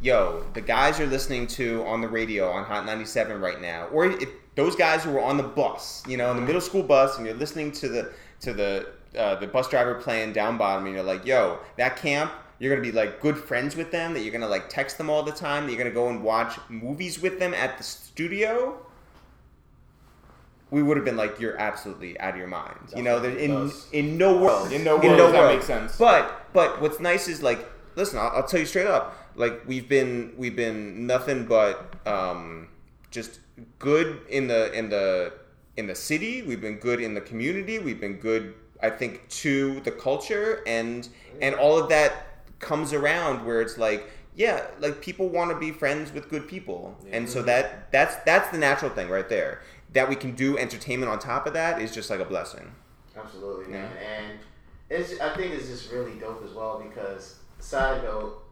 [0.00, 4.06] yo, the guys you're listening to on the radio on Hot 97 right now, or
[4.06, 7.16] if those guys who were on the bus, you know, in the middle school bus,
[7.16, 10.94] and you're listening to the to the uh, the bus driver playing down bottom, and
[10.94, 12.32] you're like, yo, that camp.
[12.60, 14.14] You're gonna be like good friends with them.
[14.14, 15.64] That you're gonna like text them all the time.
[15.64, 18.84] That you're gonna go and watch movies with them at the studio.
[20.72, 22.76] We would have been like, you're absolutely out of your mind.
[22.96, 23.86] You know, in does.
[23.92, 25.96] in no world, In no world does that make sense.
[25.96, 29.14] But but what's nice is like, listen, I'll, I'll tell you straight up.
[29.38, 32.68] Like we've been we've been nothing but um,
[33.10, 33.40] just
[33.78, 35.32] good in the in the
[35.76, 36.42] in the city.
[36.42, 37.78] We've been good in the community.
[37.78, 41.08] We've been good, I think, to the culture and
[41.40, 42.12] and all of that
[42.58, 44.10] comes around where it's like.
[44.34, 48.48] Yeah, like people want to be friends with good people, and so that that's that's
[48.50, 49.62] the natural thing right there.
[49.94, 52.70] That we can do entertainment on top of that is just like a blessing.
[53.16, 53.90] Absolutely, man.
[53.96, 54.38] And
[54.90, 58.42] it's I think it's just really dope as well because side note,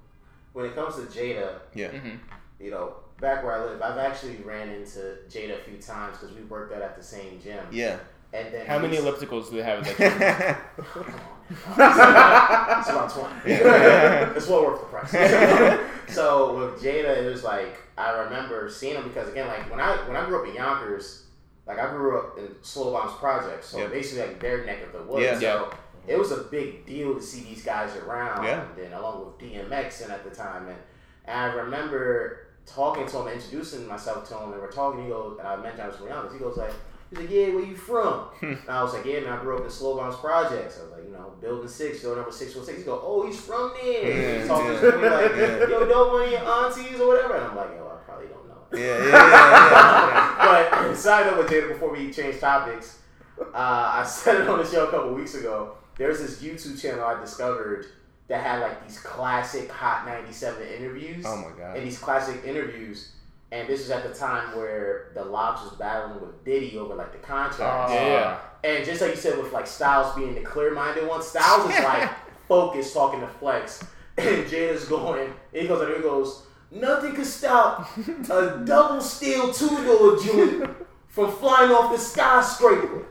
[0.57, 1.89] when it comes to Jada, Yeah.
[1.89, 2.19] Mhm.
[2.59, 6.35] you know, back where I live, I've actually ran into Jada a few times because
[6.35, 7.63] we worked out at the same gym.
[7.71, 7.99] Yeah.
[8.33, 10.85] And then How many ellipticals do they have at that gym?
[10.95, 13.53] Come on, it's about twenty.
[14.37, 15.11] it's well worth the price.
[16.15, 19.95] so with Jada, it was like I remember seeing him because again, like when I
[20.09, 21.25] when I grew up in Yonkers,
[21.67, 23.91] like I grew up in Schlobohm Projects, so Yep.
[23.93, 25.23] basically like their neck of the woods.
[25.23, 25.39] Yeah.
[25.39, 25.71] So
[26.07, 28.63] it was a big deal to see these guys around, Yeah.
[28.63, 30.77] and then along with DMX and at the time, and,
[31.25, 35.05] and I remember talking to him, introducing myself to him, and we're talking.
[35.05, 36.33] He goes, and I mentioned I was from Yonkers.
[36.33, 36.73] He goes like.
[37.09, 38.31] He's like, yeah, where you from?
[38.43, 40.81] and I was like, yeah, man, I grew up in Schlobohm Projects.
[40.81, 42.79] I was like, you know, building six, door number 616.
[42.79, 44.11] He go, oh, he's from there.
[44.11, 45.69] Yeah, he's talking yeah, to me like, yeah.
[45.69, 47.37] yo, know one of your aunties or whatever.
[47.37, 48.59] And I'm like, yo, I probably don't know.
[48.73, 50.77] Yeah, yeah, yeah, yeah.
[50.89, 52.99] but side note with Jada, before we change topics,
[53.39, 55.77] uh, I said it on the show a couple weeks ago.
[55.99, 57.87] There's this YouTube channel I discovered
[58.29, 61.25] that had like these classic Hot 97 interviews.
[61.27, 61.77] Oh my God.
[61.77, 63.13] And these classic interviews.
[63.53, 67.13] And this is at the time where the LOX was battling with Diddy over like
[67.13, 67.93] the contract.
[67.93, 68.39] Yeah, yeah.
[68.65, 72.11] And just like you said, with like Styles being the clear-minded one, Styles is like
[72.49, 73.85] focused, talking to Flex,
[74.19, 75.33] and Jada's going.
[75.53, 76.43] And he goes and he goes,
[76.73, 80.71] nothing could stop a double steel two-door joint
[81.07, 83.07] from flying off the skyscraper.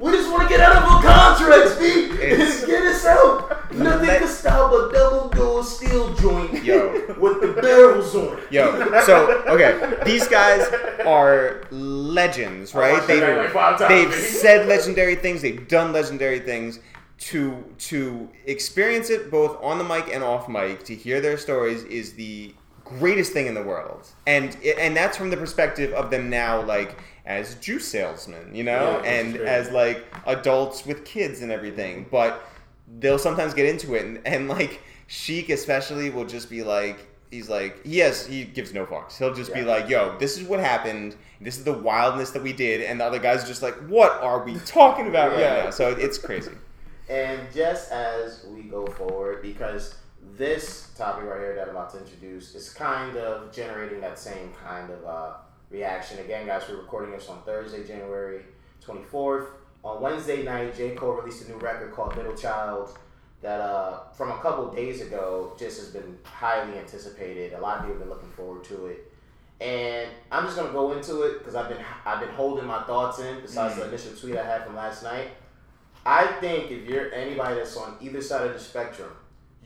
[0.00, 2.08] We just want to get out of our contracts, B.
[2.16, 3.70] Get us out.
[3.72, 7.14] Nothing can stop a double door steel joint Yo.
[7.18, 8.50] with the barrels on it.
[8.50, 10.66] Yo, so okay, these guys
[11.06, 12.94] are legends, right?
[12.94, 14.12] like they've baby.
[14.12, 16.80] said legendary things, they've done legendary things.
[17.18, 21.84] To to experience it both on the mic and off mic, to hear their stories
[21.84, 26.30] is the greatest thing in the world, and and that's from the perspective of them
[26.30, 26.96] now, like
[27.26, 32.42] as juice salesmen, you know, Yeah, and as like adults with kids and everything, but
[32.98, 37.48] they'll sometimes get into it and, and like Sheek especially will just be like he's
[37.48, 39.18] like yes he gives no fucks.
[39.18, 41.16] He'll just be like yo this is what happened.
[41.40, 42.82] This is the wildness that we did.
[42.82, 45.70] And the other guys are just like what are we talking about right now?
[45.70, 46.52] So it's crazy.
[47.08, 49.96] And just as we go forward, because
[50.36, 54.52] this topic right here that I'm about to introduce is kind of generating that same
[54.64, 55.32] kind of uh,
[55.70, 56.18] reaction.
[56.18, 58.42] Again, guys, we're recording this on Thursday, January
[58.84, 59.46] 24th.
[59.82, 60.94] On Wednesday night, J.
[60.94, 62.98] Cole released a new record called Middle Child
[63.40, 67.54] that uh, from a couple days ago just has been highly anticipated.
[67.54, 69.10] A lot of people have been looking forward to it.
[69.60, 73.18] And I'm just gonna go into it because I've been I've been holding my thoughts
[73.18, 73.40] in.
[73.40, 75.28] Besides the initial tweet I had from last night,
[76.04, 79.10] I think if you're anybody that's on either side of the spectrum,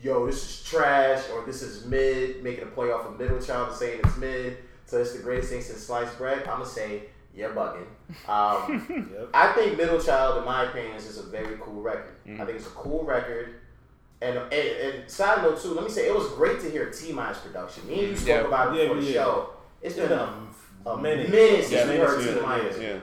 [0.01, 3.69] yo, this is trash or this is mid, making a play off of middle child
[3.69, 4.57] and saying it's mid,
[4.95, 7.03] so it's the greatest thing since sliced bread, I'm gonna say
[7.35, 7.85] you're bugging.
[8.29, 9.29] Um, Yep.
[9.33, 12.15] I think Middle Child, in my opinion, is just a very cool record.
[12.25, 12.41] Mm-hmm.
[12.41, 13.55] I think it's a cool record.
[14.21, 17.39] And, and, and side note too, let me say it was great to hear T-Minus
[17.39, 17.85] production.
[17.87, 18.47] Me and you spoke Yeah.
[18.47, 19.49] about it Yeah, before the show.
[19.81, 20.33] It's been a,
[20.85, 21.29] a a minute.
[21.29, 22.61] minute, since Yeah, we heard yeah, T Mine.
[22.79, 22.97] yeah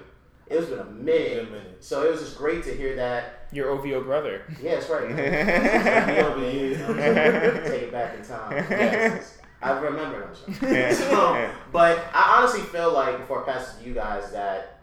[0.56, 1.34] It's been a minute.
[1.34, 1.76] Good minute.
[1.84, 3.48] So it was just great to hear that.
[3.52, 4.42] Your OVO brother.
[4.62, 5.10] Yeah, that's right.
[5.10, 7.60] Yeah, but yeah.
[7.68, 8.52] Take it back in time.
[8.70, 9.38] Yes.
[9.62, 10.92] I remember them.
[10.94, 14.80] So, but I honestly feel like before I pass it to you guys that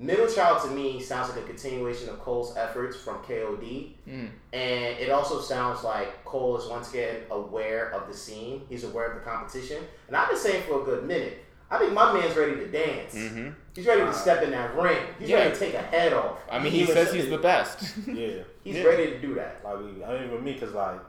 [0.00, 3.90] Middle Child to me sounds like a continuation of Cole's efforts from KOD.
[4.08, 4.28] Mm.
[4.52, 8.62] And it also sounds like Cole is once again aware of the scene.
[8.68, 9.82] He's aware of the competition.
[10.06, 13.14] And I've been saying for a good minute, I think my man's ready to dance.
[13.14, 13.54] Mhm.
[13.74, 14.96] He's ready to step in that ring.
[15.18, 15.52] He's ready Yeah.
[15.54, 16.38] to take a head off.
[16.50, 17.96] I mean, he even says he's the best.
[18.06, 18.42] Yeah.
[18.64, 18.84] He's Yeah.
[18.84, 19.60] ready to do that.
[19.64, 21.00] Like I mean, with me, cause like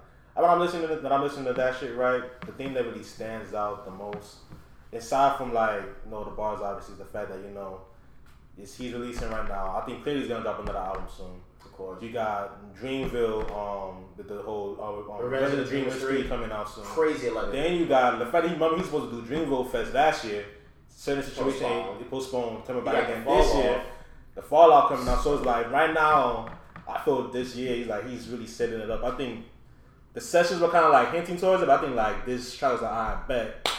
[0.42, 2.24] when I'm listening to when I'm listening to that shit, right?
[2.42, 4.38] The thing that really stands out the most,
[4.94, 7.82] aside from like you know the bars, obviously, is the fact that you know,
[8.58, 9.80] is he's releasing right now.
[9.82, 11.42] I think clearly he's gonna drop another album soon.
[11.64, 12.02] Of course.
[12.04, 16.22] You got Dreamville, um, with the whole uh, um, Revenge of the Resident Dream Street
[16.24, 16.28] 3.
[16.30, 16.84] coming out soon.
[16.84, 17.52] Crazy eleven.
[17.52, 20.26] Then you got the fact that he remember he's supposed to do Dreamville Fest last
[20.26, 20.46] year.
[20.90, 22.02] Certain situation Postponed.
[22.02, 23.82] it postponed coming back again this fall year.
[24.36, 25.24] The fallout coming out.
[25.24, 26.50] So it's like right now,
[26.88, 29.04] I feel this year he's like he's really setting it up.
[29.04, 29.46] I think
[30.14, 31.68] the sessions were kind of like hinting towards it.
[31.68, 33.70] But I think like this track was like, I bet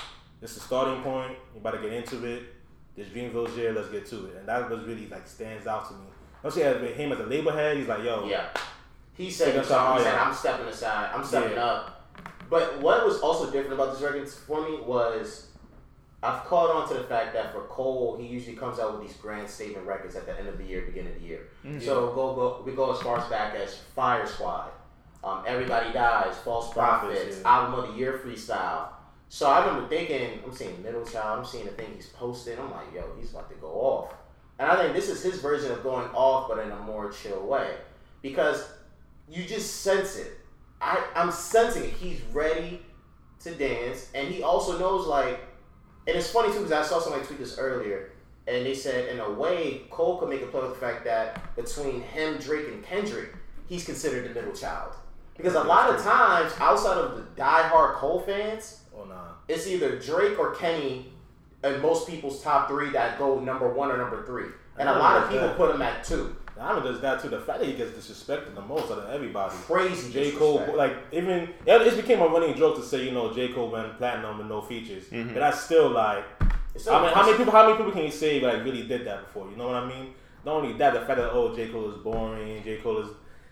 [0.41, 1.33] this is the starting point.
[1.55, 2.43] You about to get into it.
[2.97, 4.37] This Dreamville's year, let's get to it.
[4.39, 6.07] And that was really like stands out to me.
[6.43, 8.49] Especially as with him as a label head, he's like, yo, Yeah.
[9.15, 10.25] He said, Take us himself, out, he said yeah.
[10.25, 11.11] I'm stepping aside.
[11.15, 11.65] I'm stepping Yeah.
[11.65, 12.11] up.
[12.49, 15.49] But what was also different about this record for me was
[16.23, 19.17] I've caught on to the fact that for Cole, he usually comes out with these
[19.19, 21.49] grand statement records at the end of the year, beginning of the year.
[21.65, 21.81] Mm.
[21.83, 24.71] So go, go we go as far as back as Fire Squad,
[25.23, 27.49] um, Everybody Dies, False Prophets, yeah.
[27.49, 28.89] Album of the Year freestyle.
[29.29, 32.59] So I remember thinking, I'm seeing Middle Child, I'm seeing the thing he's posting.
[32.59, 34.15] I'm like, yo, he's about to go off.
[34.59, 37.47] And I think this is his version of going off, but in a more chill
[37.47, 37.77] way.
[38.23, 38.69] because
[39.29, 40.33] you just sense it.
[40.81, 41.91] I, I'm sensing it.
[41.91, 42.83] He's ready
[43.41, 45.41] to dance, and he also knows like,
[46.07, 48.13] and it's funny too because I saw somebody tweet this earlier,
[48.49, 51.55] and they said in a way Cole could make a play with the fact that
[51.57, 53.35] between him, Drake, and Kendrick,
[53.69, 54.95] he's considered the middle child.
[55.41, 59.15] Because a lot of times, outside of the diehard Cole fans, Oh nah.
[59.49, 61.07] it's either Drake or Kenny
[61.65, 64.47] in most people's top three that go number one or number three.
[64.79, 66.37] And a lot of people put him at two.
[66.57, 69.11] Not only does that too, the fact that he gets disrespected the most out of
[69.11, 69.55] everybody.
[69.65, 70.33] Crazy J.
[70.33, 73.49] Cole, like even it it became a running joke to say, you know, J.
[73.49, 75.33] Cole went platinum with no features, mm-hmm.
[75.33, 76.25] but that's still like,
[76.75, 78.83] It's still I mean, how many people, how many people can you say like really
[78.83, 79.51] did that before?
[79.51, 80.13] You know what I mean?
[80.45, 81.69] Not only that, the fact that oh, J.
[81.69, 82.77] Cole is boring, J.
[82.77, 83.09] Cole is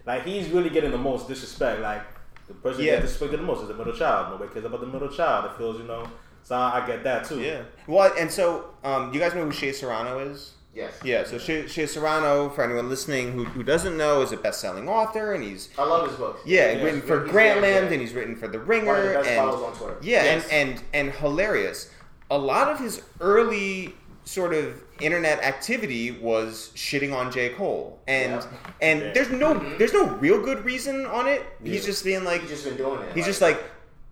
[0.08, 1.80] like he's really getting the most disrespect.
[1.80, 2.02] Like
[2.48, 2.96] the person Yeah.
[2.96, 4.30] that gets disrespected the most is the middle child.
[4.30, 5.44] Nobody cares about the middle child.
[5.46, 6.08] It feels, you know.
[6.42, 7.40] So I, I get that too.
[7.40, 7.62] Yeah.
[7.86, 10.54] Well, and so um, you guys know who Shea Serrano is?
[10.74, 10.92] Yes.
[11.02, 11.24] Yeah.
[11.24, 15.34] So Shea, Shea Serrano, for anyone listening who, who doesn't know, is a best-selling author,
[15.34, 16.40] and he's I love his books.
[16.46, 17.92] yeah, He's- written for he's Grantland, very good.
[17.92, 19.96] and he's written for The One of the Ringer, best and on Twitter.
[20.02, 20.48] yeah, Yes.
[20.50, 21.90] and, and and hilarious.
[22.30, 23.94] A lot of his early
[24.28, 27.48] sort of internet activity was shitting on J.
[27.50, 28.46] Cole, and Yeah.
[28.82, 29.12] and Yeah.
[29.14, 29.78] there's no mm-hmm.
[29.78, 31.42] there's no real good reason on it.
[31.64, 33.14] He's just being like He's just been doing it.
[33.14, 33.58] He's just like,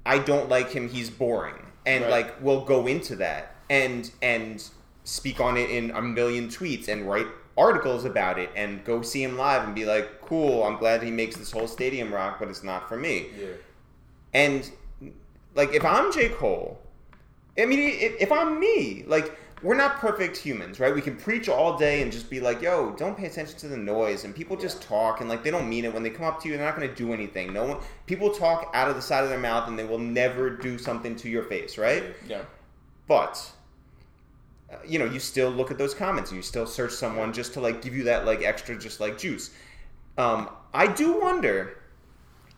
[0.06, 0.88] I don't like him.
[0.88, 2.10] He's boring, and Right.
[2.10, 4.64] like we'll go into that and and
[5.04, 7.26] speak on it in a million tweets and write
[7.58, 10.62] articles about it and go see him live and be like, cool.
[10.64, 13.26] I'm glad he makes this whole stadium rock, but it's not for me.
[13.38, 13.48] Yeah.
[14.32, 14.70] And
[15.54, 16.78] like, if I'm J Cole,
[17.58, 19.38] I mean, if, if I'm me, like.
[19.62, 20.94] We're not perfect humans, right?
[20.94, 23.76] We can preach all day and just be like, "Yo, don't pay attention to the
[23.76, 26.42] noise." And people just talk and like they don't mean it when they come up
[26.42, 26.56] to you.
[26.56, 27.52] They're not going to do anything.
[27.52, 27.78] No one.
[28.06, 31.16] People talk out of the side of their mouth and they will never do something
[31.16, 32.04] to your face, right?
[32.28, 32.42] Yeah.
[33.08, 33.50] But
[34.70, 36.32] uh, you know, you still look at those comments.
[36.32, 39.50] You still search someone just to like give you that like extra, just like juice.
[40.18, 41.75] Um, I do wonder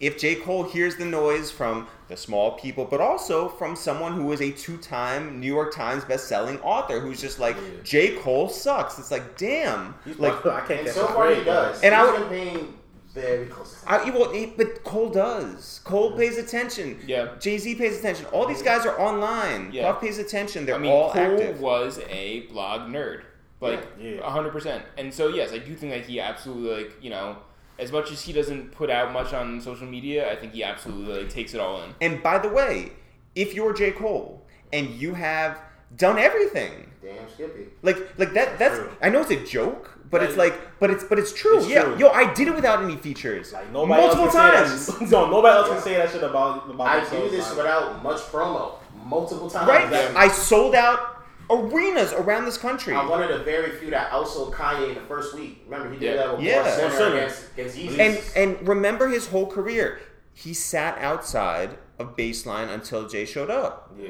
[0.00, 0.36] if J.
[0.36, 4.50] Cole hears the noise from the small people, but also from someone who is a
[4.52, 7.62] two-time New York Times best-selling author, who's just like Yeah.
[7.82, 8.16] J.
[8.16, 8.98] Cole sucks.
[8.98, 11.82] It's like, damn, He's like I can't and catch so a far break, he does.
[11.82, 12.74] And I He's would- been paying
[13.12, 13.82] very close.
[13.82, 14.12] attention.
[14.14, 15.80] I, well, he- but Cole does.
[15.84, 17.00] Cole pays attention.
[17.06, 17.30] Yeah.
[17.40, 18.26] Jay Z pays attention.
[18.26, 19.70] All these guys are online.
[19.72, 19.90] Yeah.
[19.90, 20.64] Puff pays attention.
[20.66, 21.60] They're I mean, all Cole active.
[21.60, 23.22] was a blog nerd,
[23.60, 24.20] like Yeah.
[24.22, 24.84] a hundred percent.
[24.96, 27.36] And so yes, I do think that he absolutely like you know,
[27.78, 31.22] as much as he doesn't put out much on social media, I think he absolutely
[31.22, 31.94] like takes it all in.
[32.00, 32.92] And by the way,
[33.34, 33.92] if you're J.
[33.92, 35.58] Cole and you have
[35.96, 37.66] done everything, Damn Skippy.
[37.82, 38.90] like like that that's True.
[39.00, 41.58] I know it's a joke, but it's Like- like but it's but it's true.
[41.58, 41.82] It's yeah.
[41.82, 41.96] true.
[41.98, 43.52] Yo, I did it without any features.
[43.52, 44.80] Like nobody multiple else can times.
[44.86, 48.18] Say no, nobody else can say that shit about about I do this without much
[48.22, 48.74] promo.
[49.04, 49.68] Multiple times.
[49.68, 49.88] Right?
[49.90, 51.17] That- I sold out
[51.50, 52.94] arenas around this country.
[52.94, 55.62] I'm one of the very few that outsold Kanye in the first week.
[55.68, 56.16] Remember, he did Yeah.
[56.16, 56.62] that with Yeah.
[56.62, 57.16] Born Sinner Center.
[57.16, 57.98] against, against Yeezus.
[57.98, 58.20] and
[58.58, 60.00] and remember his whole career.
[60.34, 63.92] He sat outside of baseline until Jay showed up.
[64.00, 64.08] Yeah.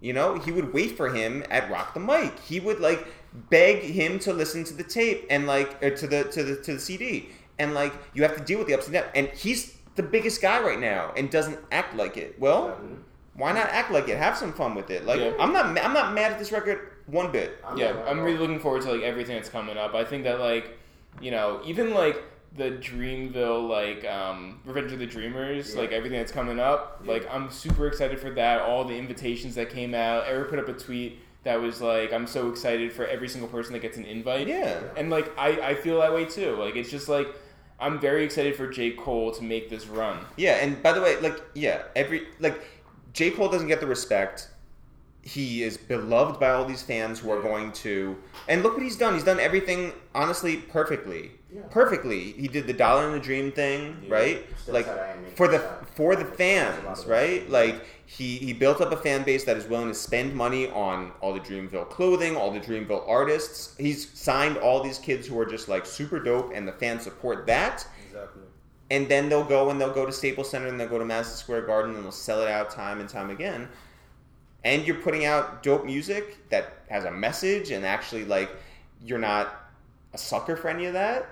[0.00, 2.38] You know, he would wait for him at Rock the Mic.
[2.40, 3.06] He would like
[3.50, 6.74] beg him to listen to the tape and like or to the to the to
[6.74, 7.30] the CD.
[7.58, 9.06] And like you have to deal with the ups and downs.
[9.14, 12.36] And he's the biggest guy right now and doesn't act like it.
[12.38, 12.78] Well,
[13.34, 14.18] why not act like it?
[14.18, 15.04] Have some fun with it.
[15.06, 15.32] Like Yeah.
[15.38, 17.58] I'm not I'm not mad at this record one bit.
[17.66, 19.94] I'm yeah, I'm really looking forward to like everything that's coming up.
[19.94, 20.78] I think that like,
[21.20, 22.22] you know, even like
[22.56, 25.80] the Dreamville like um Revenge of the Dreamers, Yeah.
[25.80, 28.60] like everything that's coming up, like I'm super excited for that.
[28.62, 30.24] All the invitations that came out.
[30.26, 33.72] Eric put up a tweet that was like, I'm so excited for every single person
[33.72, 34.46] that gets an invite.
[34.46, 34.80] Yeah.
[34.96, 36.54] And like I, I feel that way too.
[36.56, 37.28] Like it's just like
[37.80, 38.92] I'm very excited for J.
[38.92, 40.24] Cole to make this run.
[40.36, 42.62] Yeah, and by the way, like yeah, every like
[43.12, 43.30] J.
[43.30, 44.48] Cole doesn't get the respect.
[45.24, 48.16] He is beloved by all these fans who are going to
[48.48, 49.14] and look what he's done.
[49.14, 51.30] He's done everything honestly perfectly.
[51.54, 51.60] Yeah.
[51.70, 52.32] Perfectly.
[52.32, 54.12] He did the dollar in the dream thing, Yeah.
[54.14, 54.46] right?
[54.58, 55.60] Still like said I ain't making for the
[55.94, 57.48] for the That's a lot fans, right?
[57.48, 61.12] Like he he built up a fan base that is willing to spend money on
[61.20, 63.76] all the Dreamville clothing, all the Dreamville artists.
[63.78, 67.46] He's signed all these kids who are just like super dope and the fans support
[67.46, 67.86] that.
[68.92, 71.36] And then they'll go and they'll go to Staples Center and they'll go to Madison
[71.36, 73.68] Square Garden and they'll sell it out time and time again.
[74.64, 78.50] And you're putting out dope music that has a message and actually like
[79.04, 79.56] you're not
[80.12, 81.26] a sucker for any of that.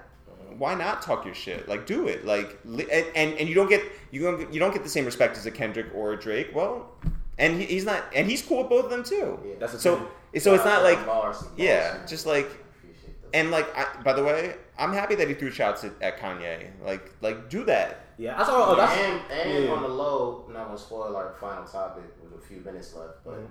[0.59, 1.69] Why not talk your shit?
[1.69, 2.25] Like do it.
[2.25, 4.89] Like li- and and, and you don't get you don't get- you don't get the
[4.89, 6.51] same respect as a Kendrick or a Drake.
[6.55, 6.91] Well,
[7.39, 9.39] and he, he's not and he's cool with both of them too.
[9.47, 9.55] Yeah.
[9.61, 10.09] That's So
[10.39, 12.49] so it's not like Bars, bars, yeah, just like
[13.33, 16.69] and like I, by the way, I'm happy that he threw shots at, at Kanye.
[16.85, 18.07] Like like do that.
[18.19, 18.73] Yeah, that's all.
[18.73, 19.71] Oh, that's and and yeah.
[19.71, 23.23] on the low, I'm not gonna spoil our final topic with a few minutes left,
[23.25, 23.47] but Mhm.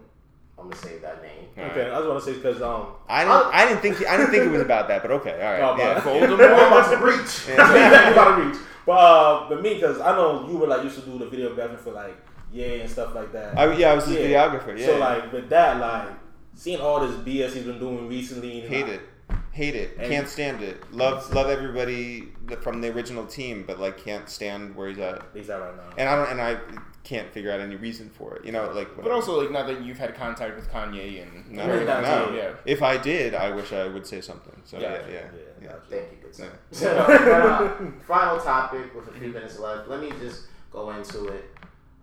[0.58, 1.48] I'm gonna save that name.
[1.58, 3.54] Okay, I just want to say because um, I didn't.
[3.54, 4.08] I didn't think.
[4.08, 5.02] I didn't think it was about that.
[5.02, 5.34] But okay.
[5.34, 5.78] All right.
[5.78, 6.02] No, yeah.
[6.02, 6.60] Voldemort.
[6.60, 7.48] I'm about to reach.
[7.48, 8.58] you gotta reach.
[8.86, 11.56] But uh, but me, because I know you were like used to do the video
[11.56, 12.18] videography for like
[12.52, 13.58] yeah and stuff like that.
[13.58, 14.26] I, yeah, I was his Yeah.
[14.26, 14.78] videographer.
[14.78, 14.86] Yeah.
[14.88, 16.10] So like with that, like
[16.56, 19.02] seeing all this BS he's been doing recently, and hate like, it.
[19.60, 19.98] Hate it.
[19.98, 20.90] And- can't stand it.
[20.94, 22.30] Love love everybody
[22.62, 25.22] from the original team, but like can't stand where he's at.
[25.34, 25.84] He's at right now.
[25.98, 26.32] And I don't.
[26.32, 26.58] And I
[27.04, 28.46] can't figure out any reason for it.
[28.46, 28.96] You know, like.
[28.96, 32.34] But also, like, not that you've had contact with Kanye and No, Yeah, that's no.
[32.38, 32.52] yeah.
[32.64, 34.62] If I did, I wish I would say something.
[34.64, 35.12] So yeah, Gotcha.
[35.12, 35.76] yeah, Yeah, yeah.
[35.90, 36.46] Thank you, good sir.
[36.46, 36.52] Yeah.
[36.72, 39.90] So, uh, final topic with a few minutes left.
[39.90, 41.50] Let me just go into it.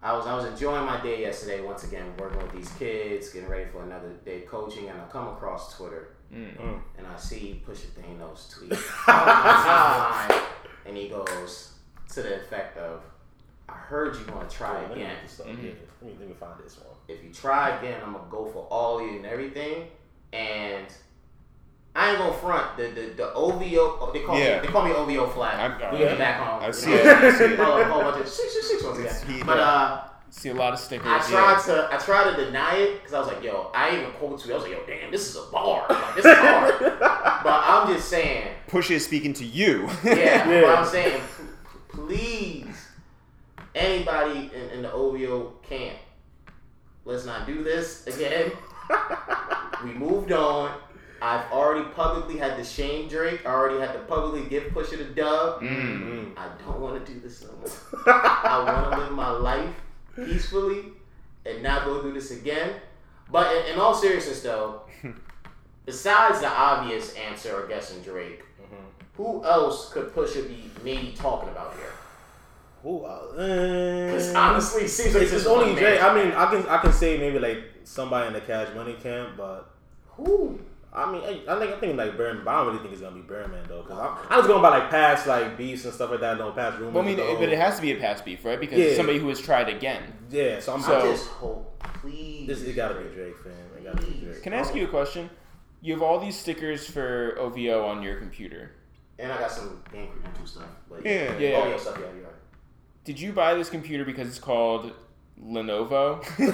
[0.03, 1.63] I was I was enjoying my day yesterday.
[1.63, 5.07] Once again, working with these kids, getting ready for another day of coaching, and I
[5.07, 6.81] come across Twitter Mm.
[6.99, 10.43] and I see Pusha Thanos tweet on my timeline,
[10.87, 11.75] and he goes
[12.13, 13.01] to the effect of,
[13.69, 15.13] "I heard you want to try Let me again.
[15.15, 15.47] look this up.
[15.47, 15.55] Yeah,
[16.03, 16.97] let me let me find this one.
[17.09, 19.89] If you try again, I'm gonna go for all of you and everything."
[20.33, 20.87] And
[21.95, 24.13] I ain't gonna front the the, the OVO.
[24.13, 24.61] They call Yeah.
[24.61, 25.59] me they call me OVO flag.
[25.81, 26.09] I'm- we yeah.
[26.11, 26.63] get back on.
[26.63, 27.61] I you see know, it, I see it.
[27.61, 29.43] A whole, whole bunch of six six six once It's again.
[29.47, 31.07] But uh, See a lot of stickers.
[31.07, 34.11] I tried to I tried to deny it because I was like, yo, I even
[34.13, 34.53] quote tweet.
[34.53, 35.87] I was like, yo, damn, this is a bar.
[35.89, 36.75] Like, this is hard.
[36.81, 39.89] but I'm just saying, Pusha is speaking to you.
[40.05, 40.49] yeah.
[40.49, 40.61] Yeah.
[40.63, 41.21] But I'm saying,
[41.89, 42.89] please,
[43.75, 45.97] anybody in, in the OVO camp,
[47.05, 48.53] let's not do this again.
[49.85, 50.73] we moved on.
[51.23, 53.47] I've already publicly had to shame Drake.
[53.47, 55.63] I already had to publicly give Pusha the dub.
[55.63, 56.37] Mm.
[56.37, 57.71] I don't want to do this no more.
[58.07, 59.75] I want to live my life
[60.17, 60.85] peacefully
[61.45, 62.75] and not go through this again.
[63.31, 64.83] But in, in all seriousness, though,
[65.87, 68.43] besides the obvious answer or guessing Drake,
[69.17, 71.93] who else could Pusha be maybe talking about here?
[72.83, 73.01] Who?
[73.01, 75.99] Because uh, honestly, it seems like it's just only Jay.
[75.99, 79.37] I mean, I can I can say maybe like somebody in the Cash Money camp,
[79.37, 79.71] but
[80.09, 80.61] who?
[80.97, 82.43] I mean, I, I think I think like Burn.
[82.45, 84.63] But I don't really think it's gonna be Birdman though, because I'm, I'm just going
[84.63, 86.39] by like past like beats and stuff like that.
[86.39, 86.95] No past rumors.
[86.95, 88.59] Well, I mean, the but it has to be a past beef, right?
[88.59, 88.85] Because Yeah.
[88.87, 90.03] it's somebody who has tried again.
[90.31, 90.59] yeah.
[90.61, 92.47] So I'm I just hope, please.
[92.47, 93.53] This it gotta be Drake, fam.
[93.77, 94.43] It gotta be Drake.
[94.43, 95.29] Can I ask you a question?
[95.83, 98.73] You have all these stickers for OVO on your computer.
[99.19, 100.65] And I got some game crew stuff.
[100.89, 101.37] But Yeah.
[101.39, 101.69] Yeah.
[101.69, 101.97] Yeah, stuff.
[102.01, 102.33] Yeah, you're right.
[103.05, 104.93] Did you buy this computer because it's called
[105.43, 106.23] Lenovo?
[106.39, 106.53] No.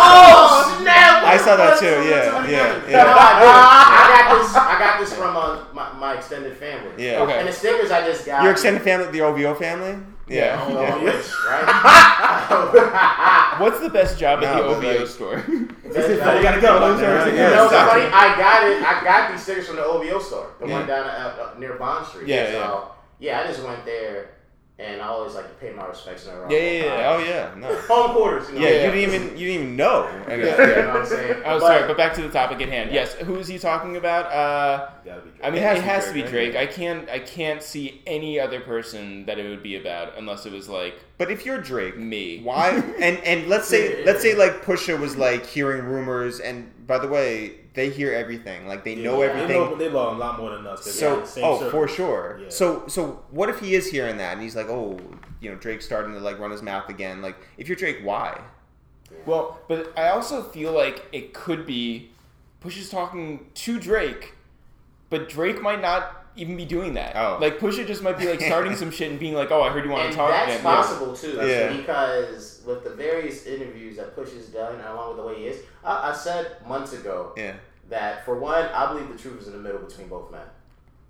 [0.00, 1.24] Oh snap!
[1.24, 2.04] I saw that too, up?
[2.04, 3.08] yeah, What's yeah, No.
[3.08, 3.10] I.
[3.98, 4.48] I got this.
[4.56, 6.90] I got this from uh, my, my extended family.
[7.04, 7.20] Yeah.
[7.22, 7.38] Okay.
[7.38, 8.42] And the stickers I just got.
[8.42, 9.98] Your extended family, the OVO family.
[10.28, 10.62] Yeah.
[10.62, 11.04] I don't Yeah.
[11.04, 11.66] which, right?
[13.60, 15.44] What's the best job at the but OVO like- store?
[15.48, 16.96] you gotta go.
[16.96, 18.02] You Yeah, know, what's exactly.
[18.02, 18.12] funny?
[18.12, 18.82] I got it.
[18.82, 20.78] I got these stickers from the OVO store, the Yeah.
[20.78, 22.28] one down at, uh, near Bond Street.
[22.28, 23.40] Yeah, so, yeah.
[23.40, 24.30] I just went there,
[24.78, 26.26] and I always like to pay my respects.
[26.26, 26.48] in a row.
[26.50, 27.10] Yeah, yeah, yeah.
[27.12, 27.74] Oh yeah, no.
[27.88, 28.48] Home quarters.
[28.48, 28.60] You know?
[28.60, 28.84] Yeah, Yeah.
[28.86, 30.06] you didn't even you didn't even know.
[30.28, 31.42] And, Yeah, you know what I'm saying?
[31.44, 32.92] Oh, sorry, but back to the topic at hand.
[32.92, 34.26] Yes, who is he talking about?
[34.32, 35.24] Uh, be Drake.
[35.42, 36.68] I mean, It it has has, to to be be Drake, Drake.
[36.68, 40.52] I can't, I can't see any other person that it would be about unless it
[40.52, 42.40] was like But if you're Drake, me.
[42.42, 42.70] why?
[43.00, 47.08] And and let's say let's say like Pusha was like hearing rumors, and by the
[47.08, 48.66] way, they hear everything.
[48.66, 49.28] Like they know Yeah.
[49.32, 49.56] They everything.
[49.62, 50.84] know, they know a lot more than us.
[50.84, 51.70] So they're in the same oh circle.
[51.70, 52.40] for sure.
[52.42, 52.48] Yeah.
[52.50, 54.98] So so what if he is hearing that and he's like oh
[55.40, 58.40] you know Drake's starting to like run his mouth again like if you're Drake why
[59.26, 62.10] Well, but I also feel like it could be
[62.60, 64.34] Push is talking to Drake,
[65.10, 67.14] but Drake might not even be doing that.
[67.16, 67.38] Oh.
[67.40, 69.84] Like Pusha just might be like starting some shit and being like, "Oh, I heard
[69.84, 71.76] you want and to talk." that's again." possible too, Yeah.
[71.76, 75.62] because with the various interviews that Push has done, along with the way he is,
[75.84, 77.54] I, I said months ago yeah
[77.88, 80.46] that for one, I believe the truth is in the middle between both men.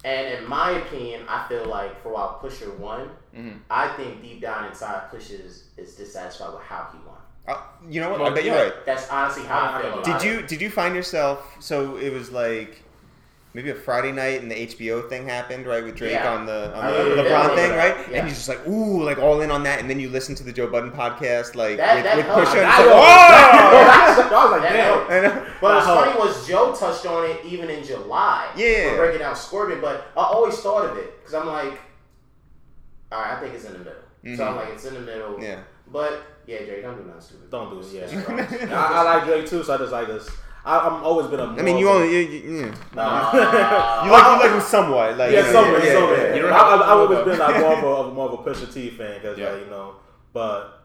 [0.05, 3.59] And in my opinion, I feel like for a while Pusha won, Mhm.
[3.69, 7.17] I think deep down inside Push is, is dissatisfied with how he won.
[7.49, 9.93] uh, you know what I bet you're right That's honestly how I feel.
[9.95, 10.25] About did it.
[10.25, 12.83] you did you find yourself so it was like
[13.55, 16.33] maybe a Friday night and the HBO thing happened right with Drake Yeah.
[16.35, 17.27] on the on the remember that.
[17.27, 18.19] I LeBron remember thing right Yeah.
[18.19, 20.45] and he's just like ooh like all in on that and then you listen to
[20.45, 22.47] the Joe Budden podcast like That- with, that with helped.
[22.49, 22.81] Pusha and That
[24.11, 24.85] it's like, oh I was like, That damn.
[24.85, 25.11] helped.
[25.11, 25.47] I know.
[25.61, 28.49] But what's funny was Joe touched on it even in July.
[28.57, 28.91] Yeah.
[28.91, 31.81] For breaking down Scorpion, but I always thought of it because I'm like,
[33.11, 34.37] all right, I think it's in the middle.
[34.37, 35.31] So I'm like, it's in the middle.
[35.33, 35.43] Mm-hmm.
[35.43, 35.61] Yeah.
[35.91, 37.51] But yeah, Jerry, don't do nothing stupid.
[37.51, 38.11] Don't do it.
[38.13, 40.29] Yeah, I, I like Drake too, so I just like this.
[40.69, 41.45] I, I'm always been a.
[41.47, 42.75] I mean you only you, you, yeah.
[42.95, 43.33] Nah.
[44.05, 46.29] you like you like him somewhat like yeah, you know, somewhere, yeah, somewhere.
[46.29, 46.55] yeah, You yeah.
[46.55, 48.73] I, I, have I've always been like more of a, of more of a Pusha
[48.73, 49.51] T fan because Yeah.
[49.53, 49.95] like you know,
[50.33, 50.85] but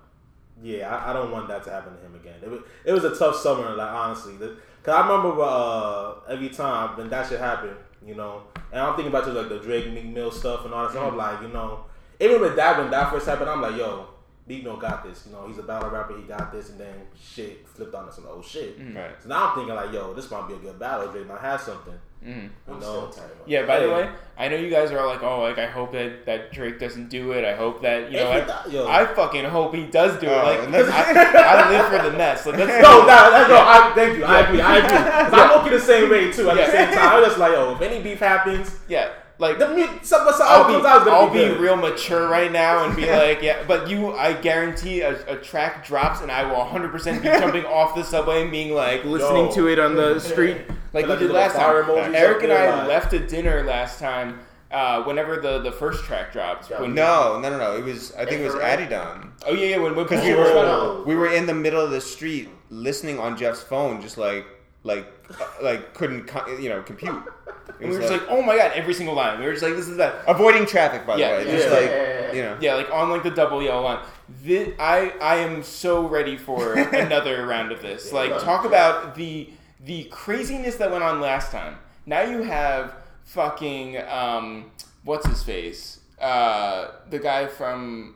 [0.61, 2.35] yeah, I, I don't want that to happen to him again.
[2.41, 4.57] It was, it was a tough summer, like honestly, because
[4.87, 7.75] I remember uh, every time when that shit happened,
[8.05, 10.83] you know, and I'm thinking about just like the Drake Meek Mill stuff and all
[10.83, 11.11] that stuff.
[11.11, 11.85] I'm like, you know,
[12.21, 14.07] even with that when that first happened, I'm like, yo,
[14.45, 15.25] Meek Mill got this.
[15.25, 16.17] You know, he's a battle rapper.
[16.17, 18.77] He got this, and then shit flipped onto some old shit.
[18.93, 19.11] Right.
[19.21, 21.07] So now I'm thinking like, yo, this might be a good battle.
[21.11, 21.93] Drake might have something.
[22.25, 22.43] Mhm.
[22.43, 23.65] You I'm know, still tight about Yeah.
[23.65, 26.25] By the way, I know you guys are all like, "Oh, like I hope that,
[26.25, 27.43] that Drake doesn't do it.
[27.43, 28.87] I hope that you know." If he I, do- yo.
[28.87, 30.31] I fucking hope he does do it.
[30.31, 32.45] Oh, Like that's- I, I live for the Nets.
[32.45, 34.23] Like that's No, no, no, no, I thank you.
[34.23, 34.61] I agree.
[34.61, 34.89] I agree.
[35.29, 36.49] 'Cause I'm okay the same way too.
[36.49, 36.65] At Yeah.
[36.65, 39.09] the same time, I'm just like, oh, if any beef happens, yeah.
[39.43, 41.75] Like the mu- some, some I'll comes be, out is gonna I'll be, be real
[41.75, 46.21] mature right now and be like, yeah, but you, I guarantee a, a track drops
[46.21, 49.51] and I will 100% be jumping off the subway and being like, listening Yo.
[49.51, 50.61] to it on the street
[50.93, 52.15] like we did last time.
[52.15, 54.39] Eric and I left a dinner last time.
[54.71, 56.81] Uh, whenever the, the first track dropped, Yeah.
[56.81, 57.77] when, No, no, no, no.
[57.77, 58.11] It was.
[58.15, 58.89] I think it was Infrared?
[58.89, 59.29] Adidon.
[59.45, 62.01] oh yeah, yeah, when, when Because we were we were in the middle of the
[62.01, 64.47] street listening on Jeff's phone, just like
[64.83, 65.07] like
[65.39, 67.21] uh, like couldn't co- you know compute.
[67.79, 69.39] We were just like, oh my god, every single line.
[69.39, 70.23] We were just like, this is that.
[70.27, 71.45] avoiding traffic, by Yeah, the way.
[71.51, 72.57] yeah, just yeah, like yeah, yeah, you know.
[72.61, 74.05] Yeah, like on like the double yellow line.
[74.43, 76.73] Thi- I I am so ready for
[77.05, 78.13] another round of this.
[78.13, 79.49] Like talk about the
[79.83, 81.77] the craziness that went on last time.
[82.05, 84.71] Now you have fucking um
[85.03, 85.99] what's his face?
[86.21, 88.15] Uh the guy from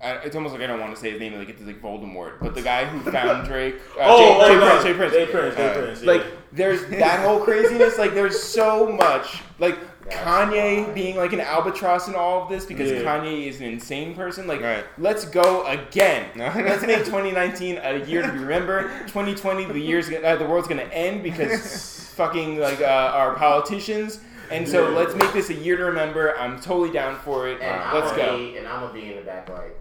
[0.00, 2.34] I, it's almost like I don't want to say his name like it's like Voldemort,
[2.40, 4.66] but the guy who found Drake, uh, Oh, Jay, oh, Jay no.
[4.68, 4.94] Prince, J.
[4.94, 5.26] Prince, J.
[5.26, 6.02] Prince, Jay Uh, Prince.
[6.02, 6.10] yeah.
[6.12, 6.22] like
[6.52, 7.98] there's that whole craziness.
[7.98, 9.42] Like there's so much.
[9.58, 10.94] Like That's Kanye fine.
[10.94, 13.00] being like an albatross in all of this because Yeah.
[13.02, 14.46] Kanye is an insane person.
[14.46, 14.84] Like Right.
[14.98, 16.26] let's go again.
[16.36, 16.44] No.
[16.54, 18.90] let's make 2019 a year to be remembered.
[19.08, 22.84] 2020 the year's gonna- uh, the world's gonna end because fucking like uh,
[23.14, 24.20] our politicians.
[24.50, 24.96] And so Yeah.
[24.96, 26.38] let's make this a year to remember.
[26.38, 27.60] I'm totally down for it.
[27.62, 28.26] And let's I'm go.
[28.26, 29.74] gonna Be, and I'm gonna be in the back like,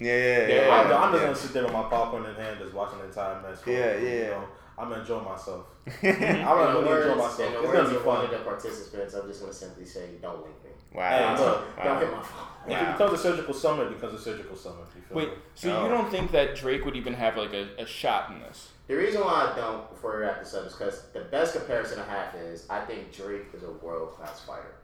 [0.00, 0.48] Yeah, yeah, yeah.
[0.48, 2.98] Yeah, yeah, I'm, I'm just gonna sit there with my popcorn in hand, just watching
[2.98, 3.58] the entire match.
[3.66, 4.26] Yeah, You yeah.
[4.30, 4.44] know,
[4.78, 5.66] I'm gonna enjoy myself.
[6.02, 7.36] I'm gonna really words, enjoy in myself.
[7.52, 8.24] the It's gonna be of one fun.
[8.24, 10.70] of the participants, I'm just gonna simply say, don't link me.
[10.94, 11.36] Wow.
[11.36, 11.98] Hey, look, Don't Wow.
[12.00, 12.46] hit my phone.
[12.72, 14.78] If it becomes a surgical summer, it becomes a surgical summer.
[14.96, 15.34] You feel Wait, me?
[15.54, 15.82] so Oh.
[15.84, 18.70] you don't think that Drake would even have like a, a shot in this?
[18.88, 22.00] The reason why I don't, before we wrap this up, is because the best comparison
[22.00, 24.74] I have is I think Drake is a world class fighter.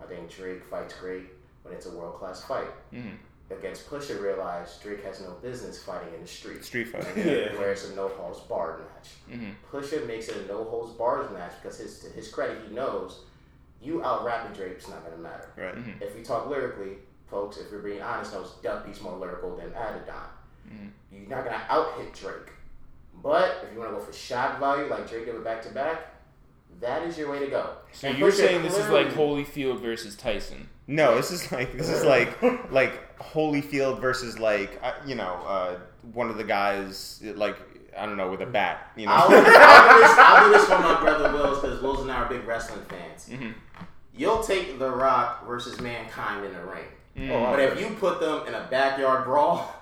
[0.00, 1.24] I think Drake fights great
[1.64, 2.68] when it's a world class fight.
[2.94, 3.16] Mhm.
[3.48, 6.64] Against Pusha, realized Drake has no business fighting in the street.
[6.64, 7.06] Street fight.
[7.16, 7.56] Yeah.
[7.56, 9.10] Where it's a no holds barred match.
[9.30, 9.54] Mhm.
[9.70, 13.20] Pusha makes it a no holds barred match because his to his credit, he knows
[13.80, 15.48] you out rapping Drake's not gonna matter.
[15.56, 15.76] Right.
[16.00, 16.98] If we talk lyrically,
[17.30, 20.26] folks, if we're being honest, knows Duppy's more lyrical than Adidon.
[20.68, 20.90] Mhm.
[21.12, 22.50] You're not gonna out hit Drake.
[23.22, 25.70] But if you want to go for shot value, like Drake did with back to
[25.70, 26.14] back,
[26.80, 27.76] that is your way to go.
[27.92, 30.68] So And you're Pusha saying this is like Holyfield versus Tyson?
[30.88, 35.78] No, this is like this is like like Holyfield versus like uh, you know uh,
[36.12, 37.56] one of the guys like
[37.98, 38.92] I don't know with a bat.
[38.96, 39.12] You know.
[39.12, 42.16] I'll, I'll, do this, I'll do this for my brother Wills because Wills and I
[42.16, 43.28] are big wrestling fans.
[43.28, 43.54] Mhm.
[44.14, 46.84] You'll take The Rock versus Mankind in the ring.
[47.16, 47.30] Mm.
[47.30, 49.74] Oh, But if you put them in a backyard brawl,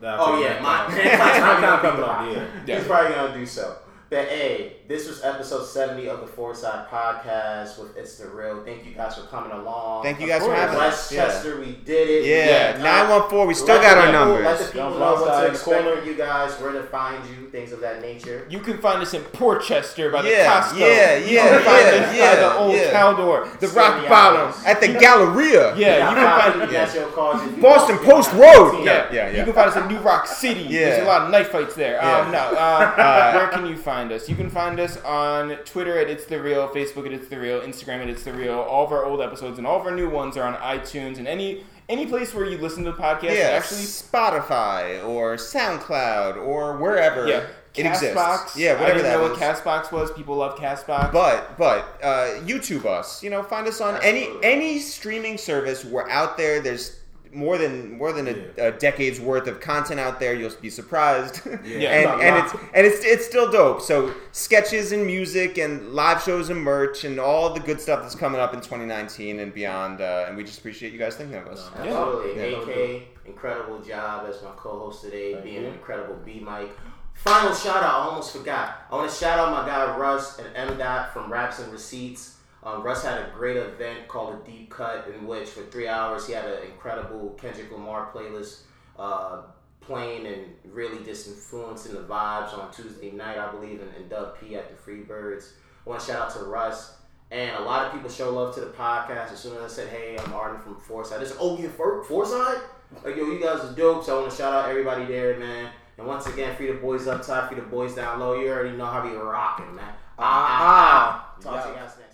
[0.00, 0.88] Nah, oh yeah, my.
[0.88, 2.26] Mankind's probably gonna coming beat The up, Rock.
[2.32, 2.62] yeah.
[2.66, 2.78] Yeah.
[2.78, 3.76] He's probably gonna do so.
[4.08, 8.64] But hey, this was episode 70 of the Fourside Podcast with It's the Real.
[8.64, 10.02] Thank you guys for coming along.
[10.02, 11.12] Thank you guys for having us.
[11.12, 12.24] Yeah, we did it.
[12.26, 12.76] yeah.
[12.76, 12.82] Yeah.
[12.82, 13.46] Nine one four.
[13.46, 14.44] We still Let got our people- numbers.
[14.46, 16.02] Let the people Young know what to in the expect corner.
[16.02, 18.48] you guys, where to find you, things of that nature.
[18.50, 20.78] You can find us in Port Chester by the Yeah, Costco.
[20.80, 22.92] yeah, You yeah, can find yeah, us by yeah, the old yeah.
[22.92, 24.62] Caldor, the Steady Rock Bottom.
[24.66, 25.76] At the Galleria.
[25.76, 27.98] Yeah, you can find That's your cause Boston.
[27.98, 28.82] Post Road.
[28.84, 29.06] Yeah.
[29.12, 30.62] Yeah, yeah, You can find us in New Roc City.
[30.62, 30.80] Yeah.
[30.90, 32.04] There's a lot of knife fights there.
[32.04, 32.40] Um, no.
[33.00, 34.28] Uh, where can you find us?
[34.28, 37.60] You can find us on Twitter at It's The Real, Facebook at It's The Real,
[37.60, 38.58] Instagram at It's The Real.
[38.58, 41.28] All of our old episodes and all of our new ones are on iTunes and
[41.28, 43.36] any any place where you listen to the podcast.
[43.36, 47.46] Yeah, Actually, Spotify or SoundCloud or wherever yeah.
[47.76, 48.16] it exists.
[48.16, 48.56] Castbox.
[48.56, 49.38] Yeah, I whatever didn't that know is.
[49.38, 50.12] what Castbox was.
[50.12, 51.12] People love Castbox.
[51.12, 53.22] But but uh, YouTube us.
[53.22, 55.84] You know, find us on any any streaming service.
[55.84, 56.60] We're out there.
[56.60, 56.99] There's
[57.32, 58.64] more than more than a, Yeah.
[58.64, 60.34] a decade's worth of content out there.
[60.34, 61.40] You'll be surprised.
[61.64, 61.90] Yeah.
[62.10, 63.80] and and it's and it's it's still dope.
[63.82, 68.14] So sketches and music and live shows and merch and all the good stuff that's
[68.14, 70.00] coming up in 2019 and beyond.
[70.00, 71.70] Uh, and we just appreciate you guys thinking of us.
[71.84, 71.92] Yeah.
[71.96, 72.50] Absolutely.
[72.50, 72.94] Yeah.
[72.96, 75.68] AK, incredible job as my co-host today, Thank being you.
[75.68, 76.70] an incredible B mic.
[77.14, 78.86] Final shout out, I almost forgot.
[78.90, 82.36] I want to shout out my guy Russ and M Dot from Raps and Receipts.
[82.62, 86.26] Um, Russ had a great event called a Deep Cut, in which for three hours
[86.26, 88.62] he had an incredible Kendrick Lamar playlist
[88.98, 89.42] uh,
[89.80, 94.38] playing and really just influencing the vibes on Tuesday night, I believe, in, in Dub
[94.38, 95.52] P at the Freebirds.
[95.86, 96.96] I want to shout out to Russ.
[97.30, 99.32] And a lot of people show love to the podcast.
[99.32, 102.60] As soon as I said, "Hey, I'm Arden from Fourside," said, "Oh, you for Fourside?
[103.04, 105.70] Like, yo, you guys are dope." So I want to shout out everybody there, man.
[105.96, 108.34] And once again, free the boys up top, free the boys down low.
[108.34, 109.94] You already know how we rocking, man.
[110.18, 110.24] Ah,
[110.60, 111.40] ah, ah.
[111.40, 112.09] Talk to you guys then.